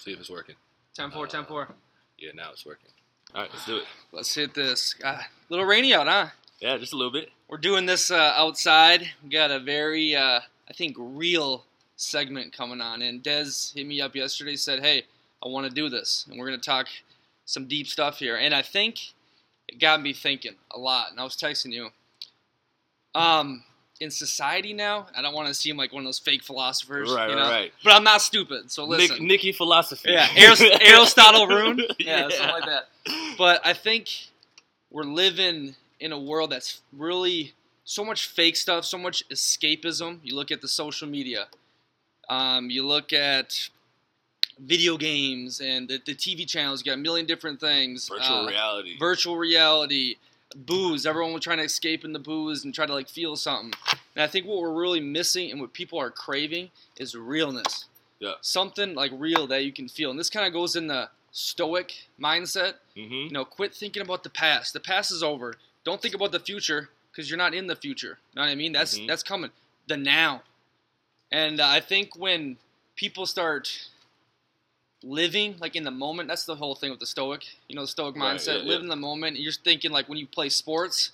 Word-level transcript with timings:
See 0.00 0.12
if 0.12 0.18
it's 0.18 0.30
working. 0.30 0.54
10 0.94 1.10
4, 1.10 1.26
10 1.26 1.44
4. 1.44 1.68
Yeah, 2.18 2.30
now 2.34 2.50
it's 2.52 2.64
working. 2.64 2.88
All 3.34 3.42
right, 3.42 3.50
let's 3.52 3.66
do 3.66 3.76
it. 3.76 3.84
Let's 4.12 4.34
hit 4.34 4.54
this. 4.54 4.94
God, 4.94 5.20
little 5.50 5.66
rainy 5.66 5.92
out, 5.92 6.06
huh? 6.06 6.28
Yeah, 6.58 6.78
just 6.78 6.94
a 6.94 6.96
little 6.96 7.12
bit. 7.12 7.28
We're 7.48 7.58
doing 7.58 7.84
this 7.84 8.10
uh, 8.10 8.32
outside. 8.34 9.06
We 9.22 9.28
got 9.28 9.50
a 9.50 9.60
very, 9.60 10.16
uh, 10.16 10.40
I 10.68 10.72
think, 10.72 10.96
real 10.98 11.66
segment 11.96 12.54
coming 12.54 12.80
on. 12.80 13.02
And 13.02 13.22
Dez 13.22 13.74
hit 13.74 13.86
me 13.86 14.00
up 14.00 14.16
yesterday, 14.16 14.56
said, 14.56 14.80
"Hey, 14.80 15.04
I 15.44 15.48
want 15.48 15.68
to 15.68 15.72
do 15.72 15.90
this, 15.90 16.24
and 16.30 16.38
we're 16.38 16.46
gonna 16.46 16.58
talk 16.58 16.88
some 17.44 17.66
deep 17.68 17.86
stuff 17.86 18.18
here." 18.18 18.36
And 18.36 18.54
I 18.54 18.62
think 18.62 19.12
it 19.68 19.78
got 19.78 20.00
me 20.00 20.14
thinking 20.14 20.54
a 20.70 20.78
lot. 20.78 21.10
And 21.10 21.20
I 21.20 21.24
was 21.24 21.36
texting 21.36 21.72
you. 21.72 21.90
Um, 23.14 23.64
in 24.00 24.10
society 24.10 24.72
now, 24.72 25.06
I 25.14 25.20
don't 25.22 25.34
want 25.34 25.48
to 25.48 25.54
seem 25.54 25.76
like 25.76 25.92
one 25.92 26.02
of 26.02 26.06
those 26.06 26.18
fake 26.18 26.42
philosophers, 26.42 27.12
Right, 27.12 27.28
you 27.30 27.36
right, 27.36 27.42
know? 27.42 27.50
right. 27.50 27.72
But 27.84 27.92
I'm 27.94 28.04
not 28.04 28.22
stupid, 28.22 28.70
so 28.70 28.84
listen. 28.86 29.16
Nick, 29.18 29.26
Nicky 29.26 29.52
philosophy. 29.52 30.10
Yeah, 30.12 30.26
Aris- 30.48 30.62
Aristotle 30.80 31.46
rune. 31.46 31.80
Yeah, 31.98 32.28
Yeah. 32.28 32.28
something 32.30 32.48
like 32.60 32.64
that. 32.66 32.88
But 33.36 33.60
I 33.64 33.72
think 33.74 34.08
we're 34.90 35.04
living 35.04 35.76
in 36.00 36.12
a 36.12 36.18
world 36.18 36.50
that's 36.50 36.80
really 36.92 37.52
so 37.84 38.04
much 38.04 38.26
fake 38.26 38.56
stuff, 38.56 38.84
so 38.84 38.96
much 38.96 39.28
escapism. 39.28 40.18
You 40.22 40.34
look 40.34 40.50
at 40.50 40.62
the 40.62 40.68
social 40.68 41.06
media, 41.08 41.48
um, 42.28 42.70
you 42.70 42.86
look 42.86 43.12
at 43.12 43.68
video 44.58 44.96
games 44.96 45.60
and 45.60 45.88
the, 45.88 46.00
the 46.04 46.14
TV 46.14 46.46
channels. 46.48 46.80
You 46.84 46.92
got 46.92 46.98
a 46.98 47.02
million 47.02 47.26
different 47.26 47.60
things. 47.60 48.08
Virtual 48.08 48.44
Uh, 48.44 48.48
reality. 48.48 48.98
virtual 48.98 49.36
reality, 49.36 50.16
booze. 50.54 51.06
Everyone 51.06 51.32
was 51.32 51.42
trying 51.42 51.58
to 51.58 51.64
escape 51.64 52.04
in 52.04 52.12
the 52.12 52.18
booze 52.18 52.64
and 52.64 52.74
try 52.74 52.86
to 52.86 52.92
like 52.94 53.08
feel 53.08 53.36
something. 53.36 53.72
And 54.16 54.22
I 54.22 54.26
think 54.26 54.46
what 54.46 54.60
we're 54.60 54.72
really 54.78 55.00
missing 55.00 55.50
and 55.50 55.60
what 55.60 55.72
people 55.72 55.98
are 55.98 56.10
craving 56.10 56.70
is 56.96 57.14
realness. 57.14 57.86
Yeah. 58.18 58.34
Something 58.40 58.94
like 58.94 59.12
real 59.14 59.46
that 59.46 59.64
you 59.64 59.72
can 59.72 59.88
feel. 59.88 60.10
And 60.10 60.18
this 60.18 60.28
kind 60.30 60.46
of 60.46 60.52
goes 60.52 60.76
in 60.76 60.86
the 60.88 61.08
stoic 61.32 61.94
mindset. 62.20 62.74
mm-hmm. 62.96 63.12
You 63.14 63.30
know, 63.30 63.44
quit 63.44 63.72
thinking 63.74 64.02
about 64.02 64.22
the 64.24 64.30
past. 64.30 64.72
The 64.72 64.80
past 64.80 65.10
is 65.12 65.22
over. 65.22 65.54
Don't 65.84 66.02
think 66.02 66.14
about 66.14 66.32
the 66.32 66.40
future 66.40 66.90
because 67.10 67.30
you're 67.30 67.38
not 67.38 67.54
in 67.54 67.66
the 67.66 67.76
future. 67.76 68.18
You 68.34 68.36
know 68.40 68.42
what 68.42 68.50
I 68.50 68.54
mean? 68.56 68.72
That's 68.72 68.98
Mhm. 68.98 69.06
that's 69.06 69.22
coming. 69.22 69.50
The 69.86 69.96
now. 69.96 70.42
And 71.32 71.60
uh, 71.60 71.66
I 71.68 71.80
think 71.80 72.16
when 72.16 72.58
people 72.96 73.24
start 73.26 73.88
living 75.02 75.56
like 75.60 75.76
in 75.76 75.84
the 75.84 75.90
moment, 75.90 76.28
that's 76.28 76.44
the 76.44 76.56
whole 76.56 76.74
thing 76.74 76.90
with 76.90 77.00
the 77.00 77.06
stoic. 77.06 77.46
You 77.68 77.76
know, 77.76 77.82
the 77.82 77.88
stoic 77.88 78.16
Right, 78.16 78.36
mindset. 78.36 78.58
yeah, 78.58 78.68
Live 78.68 78.80
yeah. 78.80 78.80
in 78.80 78.88
the 78.88 78.96
moment. 78.96 79.38
You're 79.38 79.52
thinking 79.52 79.90
like 79.92 80.08
when 80.08 80.18
you 80.18 80.26
play 80.26 80.48
sports, 80.48 81.12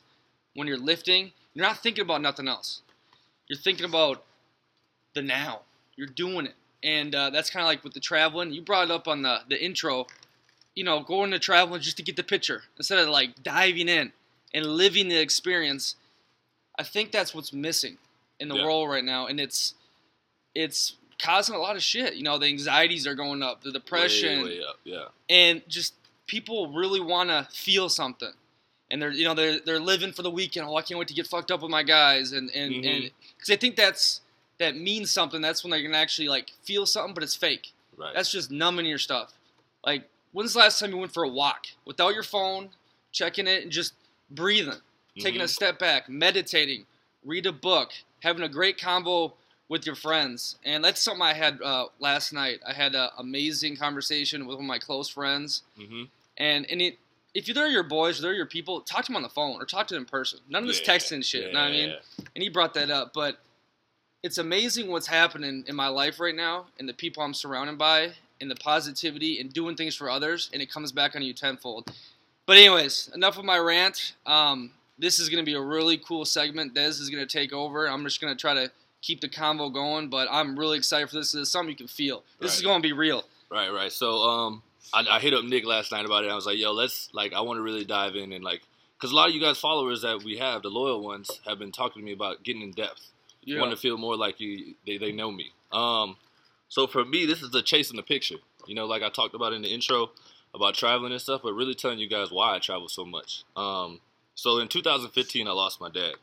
when 0.55 0.67
you're 0.67 0.78
lifting, 0.78 1.33
you're 1.55 1.67
not 1.67 1.83
thinking 1.83 2.03
about 2.03 2.21
nothing 2.23 2.49
else. 2.49 2.81
You're 3.49 3.59
thinking 3.59 3.85
about 3.85 4.25
the 5.15 5.23
now. 5.23 5.61
You're 5.97 6.07
doing 6.09 6.47
it. 6.47 6.55
And 6.83 7.15
uh, 7.15 7.31
that's 7.31 7.51
kind 7.51 7.63
of 7.63 7.67
like 7.69 7.83
with 7.85 7.95
the 7.95 8.01
traveling. 8.01 8.53
You 8.53 8.63
brought 8.63 8.85
it 8.85 8.91
up 8.91 9.09
on 9.09 9.23
the, 9.23 9.41
the 9.49 9.63
intro. 9.63 10.07
You 10.75 10.85
know, 10.85 11.01
going 11.01 11.31
to 11.31 11.39
traveling 11.39 11.81
just 11.81 11.97
to 11.97 12.03
get 12.03 12.17
the 12.17 12.23
picture 12.23 12.63
instead 12.77 12.99
of 12.99 13.09
like 13.09 13.43
diving 13.43 13.89
in 13.89 14.13
and 14.53 14.67
living 14.67 15.09
the 15.09 15.19
experience. 15.19 15.97
I 16.79 16.83
think 16.83 17.13
that's 17.13 17.35
what's 17.35 17.53
missing 17.53 17.97
in 18.39 18.49
the 18.49 18.57
Yeah. 18.57 18.65
world 18.65 18.91
right 18.91 19.05
now, 19.05 19.27
and 19.27 19.41
it's 19.41 19.73
it's 20.55 20.95
causing 21.19 21.55
a 21.55 21.59
lot 21.59 21.77
of 21.77 21.83
shit. 21.83 22.15
You 22.15 22.23
know, 22.23 22.37
the 22.39 22.47
anxieties 22.47 23.07
are 23.07 23.15
going 23.15 23.43
up, 23.43 23.63
the 23.63 23.73
depression, 23.73 24.43
Way, 24.43 24.59
way 24.59 24.63
up. 24.63 24.77
Yeah. 24.85 25.05
and 25.31 25.63
just 25.69 25.95
people 26.27 26.73
really 26.73 27.01
want 27.01 27.31
to 27.31 27.47
feel 27.51 27.89
something 27.89 28.33
and 28.91 29.01
they're 29.01 29.13
you 29.13 29.25
know 29.25 29.33
they're 29.33 29.59
they're 29.61 29.79
living 29.81 30.13
for 30.13 30.23
the 30.23 30.31
weekend 30.31 30.67
oh 30.69 30.75
i 30.77 30.83
can't 30.83 30.99
wait 30.99 31.07
to 31.07 31.15
get 31.15 31.25
fucked 31.25 31.53
up 31.53 31.63
with 31.63 31.71
my 31.71 31.85
guys 31.85 32.33
and 32.33 32.51
and 32.51 32.75
and 32.85 33.05
Mhm. 33.05 33.13
Because 33.47 33.57
i 33.57 33.61
think 33.61 33.77
that's 33.77 34.21
that 34.59 34.75
means 34.75 35.11
something. 35.11 35.43
That's 35.43 35.63
when 35.63 35.71
they're 35.71 35.83
gonna 35.83 35.99
actually 35.99 36.29
like 36.29 36.51
feel 36.63 36.87
something 36.87 37.13
but 37.13 37.23
it's 37.23 37.37
fake. 37.37 37.73
Right. 37.99 38.15
that's 38.15 38.31
just 38.31 38.51
numbing 38.51 38.87
your 38.87 38.99
stuff. 38.99 39.35
Like 39.85 40.09
when's 40.33 40.55
the 40.55 40.61
last 40.61 40.79
time 40.81 40.91
you 40.93 40.97
went 40.97 41.13
for 41.13 41.25
a 41.25 41.29
walk? 41.29 41.67
Without 41.85 42.15
your 42.15 42.23
phone 42.23 42.71
checking 43.13 43.47
it 43.47 43.63
and 43.65 43.71
just 43.71 43.93
breathing 44.31 44.81
taking 45.19 45.41
a 45.41 45.45
Mhm. 45.45 45.49
step 45.51 45.79
back 45.79 46.09
meditating 46.09 46.87
read 47.25 47.45
a 47.47 47.53
book 47.53 47.93
having 48.21 48.43
a 48.43 48.49
great 48.49 48.79
combo 48.81 49.35
with 49.69 49.85
your 49.85 49.95
friends. 49.95 50.56
And 50.65 50.83
that's 50.85 51.03
something 51.03 51.23
i 51.23 51.35
had 51.35 51.61
uh, 51.61 51.87
last 51.99 52.33
night. 52.33 52.61
I 52.67 52.73
had 52.73 52.95
an 52.95 53.09
amazing 53.19 53.77
conversation 53.77 54.47
with 54.47 54.56
one 54.56 54.65
of 54.65 54.69
my 54.69 54.79
close 54.79 55.09
friends. 55.09 55.62
Mm-hmm. 55.79 56.05
and 56.39 56.65
and 56.71 56.81
it, 56.81 56.99
if 57.37 57.45
they're 57.55 57.69
your 57.69 57.83
boys, 57.83 58.21
they're 58.21 58.33
your 58.33 58.47
people, 58.47 58.81
talk 58.81 59.05
to 59.05 59.13
them 59.13 59.17
on 59.17 59.23
the 59.23 59.29
phone 59.29 59.61
or 59.61 59.67
talk 59.67 59.87
to 59.89 59.95
them 59.95 60.05
in 60.05 60.09
person. 60.09 60.41
None 60.49 60.63
of 60.63 60.69
this 60.69 60.81
texting 60.81 61.23
shit. 61.23 61.49
you 61.49 61.53
know 61.53 61.61
what 61.61 61.69
I 61.69 61.71
mean? 61.71 61.95
And 62.35 62.43
he 62.43 62.49
brought 62.49 62.73
that 62.75 62.91
up, 62.91 63.13
but 63.13 63.39
it's 64.23 64.39
amazing 64.39 64.89
what's 64.89 65.07
happening 65.07 65.63
in 65.69 65.77
my 65.77 65.89
life 65.89 66.19
right 66.19 66.35
now, 66.35 66.65
and 66.79 66.89
the 66.89 66.95
people 66.95 67.23
I'm 67.23 67.35
surrounded 67.35 67.77
by, 67.77 68.13
and 68.41 68.51
the 68.51 68.57
positivity 68.57 69.39
and 69.39 69.53
doing 69.53 69.77
things 69.77 69.95
for 69.95 70.09
others, 70.09 70.49
and 70.55 70.63
it 70.63 70.71
comes 70.71 70.93
back 70.93 71.15
on 71.15 71.21
you 71.21 71.35
tenfold. 71.35 71.93
But 72.47 72.57
anyways, 72.57 73.11
enough 73.15 73.37
of 73.37 73.45
my 73.45 73.59
rant. 73.59 74.15
Um, 74.25 74.71
this 74.99 75.19
is 75.19 75.29
going 75.29 75.45
to 75.45 75.47
be 75.47 75.55
a 75.55 75.61
really 75.61 75.99
cool 75.99 76.25
segment. 76.25 76.75
Dez 76.75 77.01
is 77.01 77.11
going 77.11 77.27
to 77.27 77.31
take 77.31 77.53
over. 77.53 77.87
I'm 77.87 78.03
just 78.05 78.19
going 78.19 78.35
to 78.35 78.41
try 78.41 78.55
to 78.55 78.71
keep 79.03 79.21
the 79.21 79.29
convo 79.29 79.73
going, 79.73 80.09
but 80.09 80.27
I'm 80.31 80.59
really 80.59 80.79
excited 80.79 81.11
for 81.11 81.17
this. 81.17 81.33
This 81.33 81.43
is 81.43 81.51
something 81.51 81.71
you 81.71 81.77
can 81.77 81.87
feel. 81.87 82.23
This 82.41 82.57
is 82.57 82.63
going 82.63 82.81
to 82.81 82.89
be 82.89 82.95
real. 82.95 83.25
Right, 83.51 83.69
right. 83.69 83.93
So, 83.93 84.21
um, 84.23 84.63
I, 84.93 85.05
I 85.11 85.21
hit 85.21 85.35
up 85.35 85.45
Nick 85.45 85.65
last 85.65 85.93
night 85.93 86.05
about 86.05 86.25
it. 86.25 86.31
I 86.31 86.35
was 86.35 86.47
like, 86.47 86.59
"Yo, 86.59 86.73
let's 86.73 87.09
like, 87.13 87.33
I 87.33 87.41
want 87.41 87.59
to 87.59 87.63
really 87.63 87.85
dive 87.85 88.17
in 88.17 88.33
and 88.33 88.45
like, 88.45 88.63
because 88.97 89.13
a 89.13 89.15
lot 89.15 89.29
of 89.29 89.35
you 89.35 89.41
guys 89.41 89.59
followers 89.59 90.03
that 90.03 90.23
we 90.25 90.39
have, 90.39 90.63
the 90.63 90.69
loyal 90.69 91.03
ones, 91.03 91.41
have 91.47 91.59
been 91.59 91.73
talking 91.73 92.03
to 92.03 92.07
me 92.07 92.13
about 92.13 92.43
getting 92.43 92.63
in 92.63 92.71
depth. 92.71 93.11
Yeah. 93.43 93.61
Want 93.61 93.71
to 93.71 93.77
feel 93.77 93.97
more 93.99 94.17
like 94.17 94.41
you, 94.41 94.75
they, 94.87 94.99
they 94.99 95.13
know 95.13 95.31
me. 95.31 95.53
Um, 95.71 96.17
so 96.69 96.87
for 96.87 97.05
me, 97.05 97.27
this 97.27 97.43
is 97.43 97.51
the 97.51 97.63
chasing 97.63 97.97
the 97.97 98.03
picture. 98.03 98.37
You 98.67 98.75
know, 98.75 98.87
like 98.87 99.03
I 99.03 99.09
talked 99.09 99.35
about 99.35 99.53
in 99.53 99.63
the 99.63 99.69
intro 99.69 100.11
about 100.55 100.75
traveling 100.75 101.13
and 101.13 101.21
stuff, 101.21 101.43
but 101.45 101.53
really 101.53 101.75
telling 101.75 101.99
you 101.99 102.09
guys 102.09 102.31
why 102.31 102.57
I 102.57 102.59
travel 102.59 102.89
so 102.89 103.05
much. 103.05 103.45
Um, 103.57 104.01
so 104.35 104.59
in 104.59 104.69
2015, 104.69 105.47
I 105.47 105.51
lost 105.53 105.81
my 105.81 105.91
dad. 105.91 106.15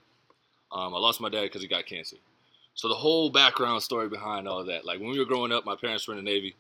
Um, 0.72 0.94
I 0.94 0.98
lost 0.98 1.22
my 1.22 1.30
dad 1.30 1.44
because 1.44 1.62
he 1.62 1.68
got 1.68 1.86
cancer. 1.86 2.18
So 2.76 2.88
the 2.88 2.96
whole 2.96 3.30
background 3.30 3.84
story 3.84 4.10
behind 4.10 4.48
all 4.48 4.66
that, 4.66 4.84
like 4.86 5.00
when 5.00 5.12
we 5.12 5.20
were 5.20 5.26
growing 5.26 5.52
up, 5.52 5.66
my 5.66 5.76
parents 5.76 6.08
were 6.08 6.16
in 6.18 6.24
the 6.24 6.30
Navy, 6.30 6.56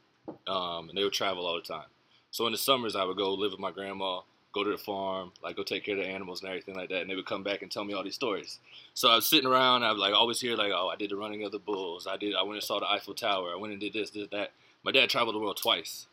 um, 0.47 0.89
and 0.89 0.97
they 0.97 1.03
would 1.03 1.13
travel 1.13 1.45
all 1.45 1.55
the 1.55 1.61
time. 1.61 1.87
So 2.31 2.45
in 2.47 2.51
the 2.51 2.57
summers, 2.57 2.95
I 2.95 3.03
would 3.03 3.17
go 3.17 3.33
live 3.33 3.51
with 3.51 3.59
my 3.59 3.71
grandma, 3.71 4.21
go 4.53 4.63
to 4.63 4.71
the 4.71 4.77
farm, 4.77 5.31
like 5.43 5.55
go 5.55 5.63
take 5.63 5.83
care 5.83 5.95
of 5.97 6.03
the 6.03 6.07
animals 6.07 6.41
and 6.41 6.49
everything 6.49 6.75
like 6.75 6.89
that. 6.89 7.01
And 7.01 7.09
they 7.09 7.15
would 7.15 7.25
come 7.25 7.43
back 7.43 7.61
and 7.61 7.71
tell 7.71 7.83
me 7.83 7.93
all 7.93 8.03
these 8.03 8.15
stories. 8.15 8.59
So 8.93 9.09
I 9.09 9.15
was 9.15 9.25
sitting 9.25 9.49
around, 9.49 9.83
I 9.83 9.91
was 9.91 9.99
like 9.99 10.13
always 10.13 10.39
hear 10.39 10.55
like, 10.55 10.71
oh, 10.73 10.89
I 10.89 10.95
did 10.95 11.11
the 11.11 11.15
running 11.15 11.43
of 11.43 11.51
the 11.51 11.59
bulls, 11.59 12.07
I 12.07 12.17
did, 12.17 12.35
I 12.35 12.43
went 12.43 12.55
and 12.55 12.63
saw 12.63 12.79
the 12.79 12.89
Eiffel 12.89 13.13
Tower, 13.13 13.51
I 13.53 13.57
went 13.59 13.73
and 13.73 13.81
did 13.81 13.93
this, 13.93 14.09
did 14.09 14.31
that. 14.31 14.51
My 14.83 14.91
dad 14.91 15.09
traveled 15.09 15.35
the 15.35 15.39
world 15.39 15.57
twice, 15.57 16.07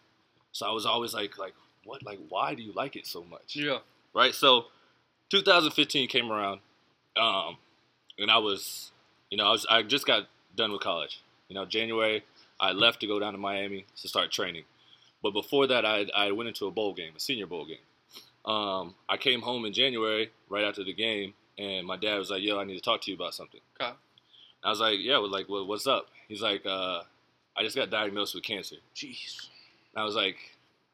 so 0.53 0.66
I 0.66 0.72
was 0.72 0.87
always 0.87 1.12
like, 1.12 1.38
like 1.38 1.54
what, 1.84 2.03
like 2.04 2.19
why 2.28 2.54
do 2.54 2.62
you 2.62 2.72
like 2.72 2.97
it 2.97 3.06
so 3.06 3.25
much? 3.25 3.56
Yeah. 3.56 3.78
right? 4.15 4.34
So 4.34 4.66
2015 5.31 6.09
came 6.09 6.31
around, 6.31 6.60
um, 7.16 7.56
and 8.19 8.31
I 8.31 8.38
was, 8.38 8.92
you 9.31 9.38
know, 9.38 9.47
I 9.47 9.50
was 9.50 9.66
I 9.71 9.82
just 9.82 10.06
got 10.06 10.28
done 10.56 10.72
with 10.72 10.82
college. 10.82 11.21
You 11.48 11.54
know, 11.54 11.65
January 11.65 12.22
I 12.60 12.72
left 12.72 13.00
to 13.00 13.06
go 13.06 13.19
down 13.19 13.32
to 13.32 13.38
Miami 13.38 13.87
to 14.03 14.09
start 14.09 14.31
training, 14.31 14.65
but 15.22 15.32
before 15.32 15.66
that 15.69 15.84
I 15.84 16.06
I 16.15 16.31
went 16.32 16.48
into 16.48 16.66
a 16.66 16.71
bowl 16.71 16.93
game, 16.94 17.12
a 17.16 17.21
senior 17.21 17.47
bowl 17.47 17.65
game. 17.66 17.78
Um, 18.44 18.94
I 19.09 19.16
came 19.16 19.41
home 19.43 19.65
in 19.65 19.72
January 19.72 20.31
right 20.48 20.65
after 20.65 20.84
the 20.84 20.94
game, 20.94 21.34
and 21.59 21.87
my 21.87 21.97
dad 21.97 22.16
was 22.19 22.31
like, 22.31 22.43
"Yo, 22.43 22.59
I 22.59 22.65
need 22.65 22.75
to 22.76 22.81
talk 22.81 23.00
to 23.03 23.10
you 23.10 23.16
about 23.16 23.34
something." 23.34 23.60
Okay. 23.81 23.93
I 24.62 24.69
was 24.71 24.81
like, 24.81 24.98
"Yeah, 25.00 25.19
well, 25.19 25.31
like, 25.31 25.48
well, 25.48 25.66
what's 25.66 25.87
up?" 25.87 26.06
He's 26.28 26.43
like, 26.43 26.65
uh, 26.66 27.03
"I 27.56 27.62
just 27.62 27.76
got 27.76 27.91
diagnosed 27.91 28.34
with 28.34 28.44
cancer." 28.44 28.77
Jeez. 28.94 29.48
And 29.94 30.03
I 30.03 30.04
was 30.04 30.15
like, 30.15 30.37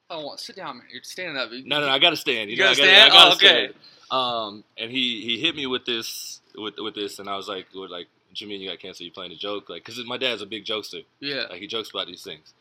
I 0.08 0.16
want 0.16 0.40
sit 0.40 0.56
down, 0.56 0.78
man. 0.78 0.86
You're 0.92 1.02
standing 1.02 1.36
up. 1.36 1.50
No, 1.50 1.80
no, 1.80 1.88
I 1.88 1.98
gotta 1.98 2.16
stand. 2.16 2.50
You, 2.50 2.56
You 2.56 2.62
know, 2.62 2.74
gotta 2.74 2.82
I 2.82 2.86
gotta, 2.86 2.96
stand? 2.96 3.12
I 3.12 3.14
gotta 3.14 3.30
Oh, 3.30 3.34
okay. 3.34 3.46
stand. 3.46 3.74
Um, 4.08 4.64
and 4.78 4.90
he 4.90 5.20
he 5.22 5.40
hit 5.40 5.56
me 5.56 5.66
with 5.66 5.84
this 5.84 6.40
with 6.56 6.74
with 6.78 6.94
this, 6.94 7.18
and 7.18 7.28
I 7.28 7.36
was 7.36 7.48
like, 7.48 7.66
like, 7.74 8.06
Jimmy, 8.32 8.54
you 8.54 8.58
mean 8.58 8.64
you 8.64 8.70
got 8.70 8.80
cancer. 8.80 9.04
You 9.04 9.10
playing 9.10 9.32
a 9.32 9.36
joke, 9.36 9.68
like, 9.68 9.84
cause 9.84 10.02
my 10.06 10.18
dad's 10.18 10.42
a 10.42 10.46
big 10.46 10.64
jokester. 10.64 11.04
Yeah. 11.20 11.44
Like 11.48 11.60
he 11.60 11.66
jokes 11.66 11.90
about 11.90 12.06
these 12.06 12.22
things. 12.22 12.52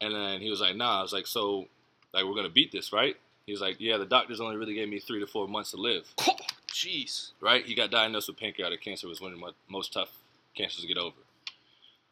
And 0.00 0.14
then 0.14 0.40
he 0.40 0.50
was 0.50 0.60
like, 0.60 0.76
Nah. 0.76 0.98
I 1.00 1.02
was 1.02 1.12
like, 1.12 1.26
So, 1.26 1.66
like, 2.12 2.24
we're 2.24 2.34
gonna 2.34 2.48
beat 2.50 2.72
this, 2.72 2.92
right? 2.92 3.16
He 3.46 3.52
was 3.52 3.60
like, 3.60 3.76
Yeah, 3.78 3.96
the 3.98 4.06
doctors 4.06 4.40
only 4.40 4.56
really 4.56 4.74
gave 4.74 4.88
me 4.88 4.98
three 4.98 5.20
to 5.20 5.26
four 5.26 5.46
months 5.48 5.70
to 5.72 5.76
live, 5.76 6.04
Jeez. 6.72 7.30
right? 7.40 7.64
He 7.64 7.74
got 7.74 7.90
diagnosed 7.90 8.28
with 8.28 8.38
pancreatic 8.38 8.82
cancer, 8.82 9.08
was 9.08 9.20
one 9.20 9.32
of 9.32 9.38
the 9.38 9.44
mo- 9.46 9.52
most 9.68 9.92
tough 9.92 10.10
cancers 10.56 10.82
to 10.82 10.86
get 10.88 10.98
over. 10.98 11.16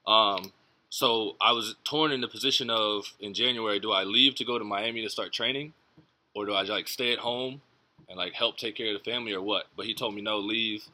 Um, 0.07 0.53
so 0.91 1.37
I 1.41 1.53
was 1.53 1.75
torn 1.85 2.13
in 2.13 2.21
the 2.21 2.29
position 2.29 2.71
of 2.71 3.13
in 3.19 3.35
January, 3.35 3.81
do 3.81 3.91
I 3.93 4.05
leave 4.05 4.35
to 4.37 4.45
go 4.45 4.59
to 4.59 4.65
Miami 4.65 5.03
to 5.03 5.11
start 5.11 5.33
training, 5.33 5.73
or 6.35 6.47
do 6.47 6.53
I 6.55 6.63
like 6.63 6.89
stay 6.89 7.13
at 7.13 7.19
home 7.19 7.61
and 8.09 8.17
like 8.17 8.33
help 8.33 8.57
take 8.59 8.77
care 8.77 8.95
of 8.95 9.03
the 9.03 9.11
family 9.11 9.33
or 9.33 9.43
what? 9.43 9.67
But 9.77 9.87
he 9.87 9.95
told 9.95 10.15
me 10.15 10.23
no, 10.23 10.39
leave, 10.39 10.85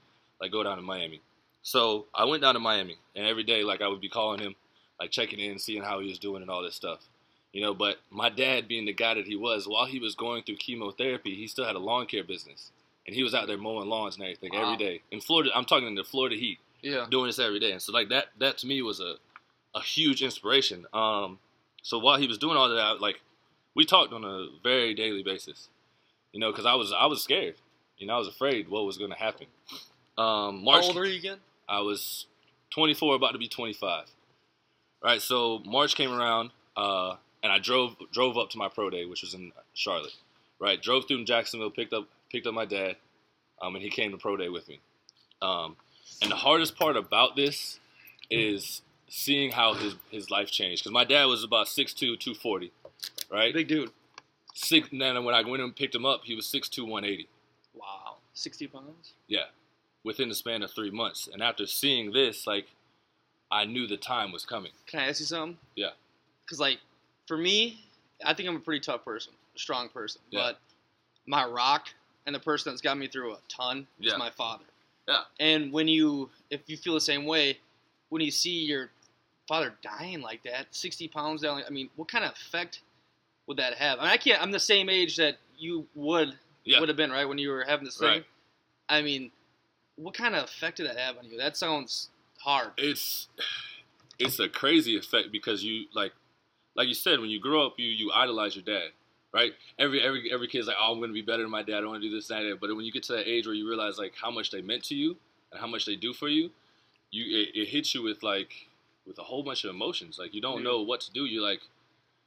like 0.41 0.53
go 0.53 0.63
down 0.63 0.77
to 0.77 0.83
Miami. 0.83 1.21
So 1.63 2.07
I 2.15 2.25
went 2.25 2.43
down 2.43 2.55
to 2.55 2.61
Miami, 2.61 2.97
and 3.15 3.27
every 3.27 3.43
day 3.45 3.63
like 3.63 3.83
I 3.83 3.89
would 3.89 4.01
be 4.01 4.09
calling 4.09 4.41
him, 4.41 4.55
like 4.99 5.11
checking 5.11 5.39
in, 5.41 5.59
seeing 5.59 5.83
how 5.83 6.01
he 6.01 6.09
was 6.09 6.19
doing 6.19 6.43
and 6.43 6.51
all 6.51 6.63
this 6.63 6.75
stuff. 6.75 7.01
You 7.53 7.63
know, 7.63 7.75
but 7.75 7.97
my 8.11 8.29
dad 8.29 8.69
being 8.69 8.87
the 8.87 8.93
guy 8.93 9.15
that 9.15 9.27
he 9.27 9.35
was, 9.37 9.67
while 9.67 9.87
he 9.87 9.99
was 9.99 10.15
going 10.15 10.45
through 10.45 10.57
chemotherapy, 10.57 11.35
he 11.35 11.49
still 11.49 11.65
had 11.65 11.75
a 11.75 11.81
lawn 11.81 12.07
care 12.07 12.23
business. 12.23 12.71
And 13.07 13.17
he 13.17 13.23
was 13.25 13.35
out 13.35 13.49
there 13.49 13.59
mowing 13.59 13.89
lawns 13.89 14.15
and 14.15 14.23
everything 14.25 14.53
Wow. 14.53 14.63
every 14.63 14.77
day. 14.77 15.03
In 15.11 15.21
Florida, 15.21 15.51
I'm 15.55 15.65
talking 15.65 15.89
in 15.89 15.97
the 15.97 16.05
Florida 16.05 16.37
heat 16.37 16.59
Yeah. 16.83 17.07
doing 17.11 17.27
this 17.27 17.39
every 17.41 17.59
day. 17.59 17.73
And 17.73 17.83
so 17.83 17.93
like 17.93 18.09
that 18.11 18.27
that 18.39 18.59
to 18.59 18.67
me 18.67 18.83
was 18.83 19.01
a 19.01 19.17
a 19.75 19.81
huge 19.81 20.23
inspiration. 20.23 20.87
Um 20.93 21.39
So 21.83 21.99
while 21.99 22.19
he 22.19 22.29
was 22.29 22.39
doing 22.39 22.57
all 22.57 22.69
that, 22.69 23.01
like 23.01 23.21
we 23.75 23.85
talked 23.85 24.13
on 24.13 24.25
a 24.25 24.49
very 24.63 24.95
daily 24.95 25.23
basis, 25.25 25.69
you 26.33 26.39
know, 26.39 26.53
because 26.53 26.67
I 26.67 26.75
was 26.75 26.93
I 26.93 27.07
was 27.07 27.21
scared, 27.23 27.57
you 27.99 28.07
know, 28.07 28.15
I 28.15 28.19
was 28.19 28.29
afraid 28.29 28.69
what 28.69 28.85
was 28.85 28.97
going 28.99 29.11
to 29.11 29.17
happen. 29.19 29.47
Um, 30.19 30.63
March, 30.63 30.83
How 30.83 30.89
old 30.89 30.97
were 30.97 31.07
you 31.07 31.19
again? 31.19 31.39
I 31.71 31.81
was 31.81 32.27
24, 32.71 33.15
about 33.15 33.33
to 33.33 33.39
be 33.39 33.49
25. 33.49 34.07
Right, 35.03 35.23
so 35.23 35.61
March 35.65 35.95
came 35.95 36.13
around, 36.13 36.51
uh, 36.77 37.15
and 37.43 37.51
I 37.51 37.59
drove 37.59 37.97
drove 38.13 38.37
up 38.37 38.51
to 38.51 38.59
my 38.59 38.69
pro 38.69 38.91
day, 38.91 39.07
which 39.07 39.23
was 39.23 39.33
in 39.33 39.53
Charlotte. 39.73 40.13
Right, 40.59 40.83
drove 40.83 41.09
through 41.09 41.25
Jacksonville, 41.25 41.71
picked 41.71 41.95
up 41.95 42.07
picked 42.31 42.47
up 42.47 42.53
my 42.53 42.67
dad, 42.67 42.97
um, 43.63 43.75
and 43.77 43.83
he 43.83 43.89
came 43.89 44.11
to 44.11 44.19
pro 44.19 44.37
day 44.37 44.51
with 44.51 44.69
me. 44.69 44.81
Um, 45.41 45.77
and 46.21 46.31
the 46.31 46.37
hardest 46.37 46.77
part 46.77 46.99
about 46.99 47.35
this 47.35 47.81
is 48.31 48.83
seeing 49.09 49.53
how 49.53 49.73
his 49.73 49.95
his 50.11 50.31
life 50.31 50.51
changed. 50.51 50.83
Because 50.83 50.93
my 50.93 51.05
dad 51.05 51.25
was 51.25 51.45
about 51.45 51.67
6'2", 51.67 51.97
240, 52.19 52.73
right? 53.33 53.55
Big 53.55 53.69
dude. 53.69 53.91
Six. 54.53 54.89
Then 54.93 55.25
when 55.25 55.35
I 55.35 55.43
went 55.43 55.63
and 55.63 55.75
picked 55.75 55.95
him 55.95 56.05
up, 56.05 56.23
he 56.25 56.35
was 56.35 56.45
6'2", 56.45 56.83
180. 56.83 57.27
Wow. 57.75 58.17
60 58.35 58.67
pounds? 58.69 59.13
Yeah, 59.29 59.47
within 60.05 60.29
the 60.29 60.35
span 60.35 60.63
of 60.63 60.71
three 60.71 60.91
months. 60.91 61.29
And 61.33 61.43
after 61.43 61.67
seeing 61.67 62.13
this, 62.13 62.47
like, 62.47 62.67
I 63.51 63.65
knew 63.65 63.87
the 63.87 63.97
time 63.97 64.33
was 64.33 64.45
coming. 64.45 64.73
Can 64.87 65.01
I 65.01 65.09
ask 65.09 65.21
you 65.21 65.27
something? 65.27 65.59
Yeah. 65.77 65.91
Because, 66.45 66.61
like, 66.61 66.79
for 67.27 67.37
me, 67.37 67.85
I 68.25 68.35
think 68.35 68.49
I'm 68.49 68.57
a 68.57 68.61
pretty 68.61 68.81
tough 68.81 69.05
person, 69.05 69.33
a 69.55 69.59
strong 69.59 69.89
person. 69.89 70.21
Yeah. 70.31 70.41
But 70.41 70.59
my 71.27 71.45
rock 71.45 71.89
and 72.27 72.35
the 72.35 72.41
person 72.41 72.73
that's 72.73 72.83
got 72.83 72.97
me 72.99 73.09
through 73.09 73.33
a 73.35 73.39
ton 73.49 73.87
Yeah. 73.99 74.13
is 74.13 74.19
my 74.19 74.31
father. 74.31 74.65
Yeah. 75.09 75.23
And 75.39 75.73
when 75.73 75.89
you, 75.89 76.31
if 76.51 76.61
you 76.67 76.77
feel 76.77 76.95
the 76.95 77.01
same 77.01 77.25
way, 77.25 77.59
when 78.11 78.23
you 78.23 78.31
see 78.31 78.65
your 78.65 78.91
father 79.49 79.75
dying 79.83 80.21
like 80.21 80.43
that, 80.45 80.67
60 80.71 81.09
pounds 81.09 81.43
down, 81.43 81.63
I 81.67 81.71
mean, 81.71 81.91
what 81.97 82.09
kind 82.09 82.25
of 82.25 82.33
effect 82.33 82.81
would 83.47 83.57
that 83.57 83.75
have? 83.75 83.99
I 83.99 84.03
mean, 84.03 84.11
I 84.13 84.17
can't, 84.17 84.41
I'm 84.41 84.51
the 84.53 84.61
same 84.61 84.89
age 84.89 85.17
that 85.17 85.37
you 85.59 85.87
would, 85.95 86.39
Yeah. 86.65 86.79
would 86.81 86.89
have 86.89 86.97
been, 86.97 87.11
right, 87.11 87.25
when 87.25 87.39
you 87.39 87.51
were 87.51 87.65
having 87.65 87.85
this 87.85 87.99
thing. 87.99 88.09
Right. 88.09 88.25
I 88.89 89.03
mean, 89.03 89.33
what 90.03 90.15
kind 90.15 90.35
of 90.35 90.45
effect 90.45 90.79
did 90.79 90.87
that 90.87 90.97
have 90.99 91.17
on 91.19 91.25
you? 91.25 91.37
That 91.39 91.57
sounds 91.57 92.11
hard. 92.39 92.73
it's 92.79 93.29
it's 94.19 94.39
a 94.39 94.49
crazy 94.49 94.97
effect 94.97 95.31
because 95.33 95.63
you 95.65 95.85
like 95.95 96.13
like 96.75 96.89
you 96.89 96.95
said 96.95 97.21
when 97.21 97.31
you 97.31 97.41
grow 97.41 97.67
up 97.67 97.75
you 97.79 97.87
you 97.89 98.11
idolize 98.15 98.55
your 98.57 98.65
dad 98.65 98.89
right 99.33 99.53
every 99.79 100.01
every 100.03 100.31
every 100.33 100.47
kid's 100.49 100.67
like 100.67 100.77
oh 100.81 100.93
i'm 100.93 101.01
gonna 101.01 101.13
be 101.13 101.21
better 101.23 101.43
than 101.43 101.51
my 101.51 101.63
dad 101.63 101.83
i 101.83 101.87
want 101.87 102.03
to 102.03 102.09
do 102.09 102.15
this 102.15 102.29
that, 102.29 102.43
and 102.43 102.53
that. 102.53 102.61
but 102.61 102.75
when 102.75 102.85
you 102.85 102.93
get 102.93 103.03
to 103.03 103.13
that 103.13 103.29
age 103.29 103.47
where 103.47 103.55
you 103.55 103.69
realize 103.69 103.99
like 103.99 104.15
how 104.21 104.31
much 104.31 104.51
they 104.51 104.61
meant 104.63 104.83
to 104.85 104.95
you 104.95 105.17
and 105.53 105.61
how 105.61 105.67
much 105.67 105.85
they 105.87 105.97
do 105.97 106.13
for 106.15 106.29
you 106.29 106.51
you 107.11 107.25
it, 107.43 107.49
it 107.55 107.69
hits 107.69 107.95
you 107.95 108.03
with 108.03 108.23
like 108.23 108.53
with 109.07 109.19
a 109.19 109.23
whole 109.23 109.43
bunch 109.43 109.65
of 109.65 109.71
emotions 109.71 110.19
like 110.19 110.33
you 110.35 110.41
don't 110.41 110.59
Yeah. 110.59 110.65
know 110.71 110.83
what 110.83 111.01
to 111.03 111.13
do 111.13 111.25
you're 111.27 111.43
like 111.43 111.61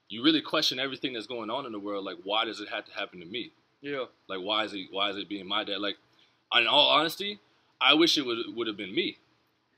you 0.10 0.24
really 0.24 0.42
question 0.42 0.80
everything 0.80 1.14
that's 1.14 1.28
going 1.28 1.50
on 1.50 1.66
in 1.66 1.72
the 1.72 1.80
world 1.80 2.06
like 2.06 2.18
why 2.24 2.46
does 2.46 2.60
it 2.60 2.70
have 2.70 2.86
to 2.86 2.92
happen 2.94 3.20
to 3.20 3.26
me 3.26 3.52
Yeah. 3.82 4.06
like 4.28 4.40
why 4.42 4.64
is 4.66 4.74
it 4.74 4.88
why 4.92 5.10
is 5.10 5.18
it 5.18 5.28
being 5.28 5.48
my 5.48 5.64
dad? 5.64 5.80
Like 5.80 5.98
in 6.56 6.68
all 6.68 6.90
honesty, 6.90 7.40
I 7.84 7.94
wish 7.94 8.18
it 8.18 8.26
would 8.26 8.38
would 8.56 8.68
have 8.68 8.78
been 8.78 8.94
me 8.96 9.18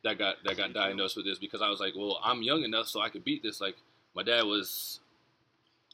that 0.04 0.18
got 0.20 0.36
that 0.44 0.56
got 0.58 0.74
diagnosed 0.74 1.18
with 1.18 1.26
this 1.26 1.38
because 1.40 1.62
I 1.62 1.70
was 1.70 1.80
like, 1.80 1.94
well, 1.98 2.20
I'm 2.24 2.42
young 2.42 2.64
enough 2.64 2.88
so 2.88 3.02
I 3.02 3.10
could 3.10 3.24
beat 3.24 3.44
this. 3.44 3.60
Like 3.60 3.76
my 4.16 4.24
dad 4.24 4.44
was 4.44 5.00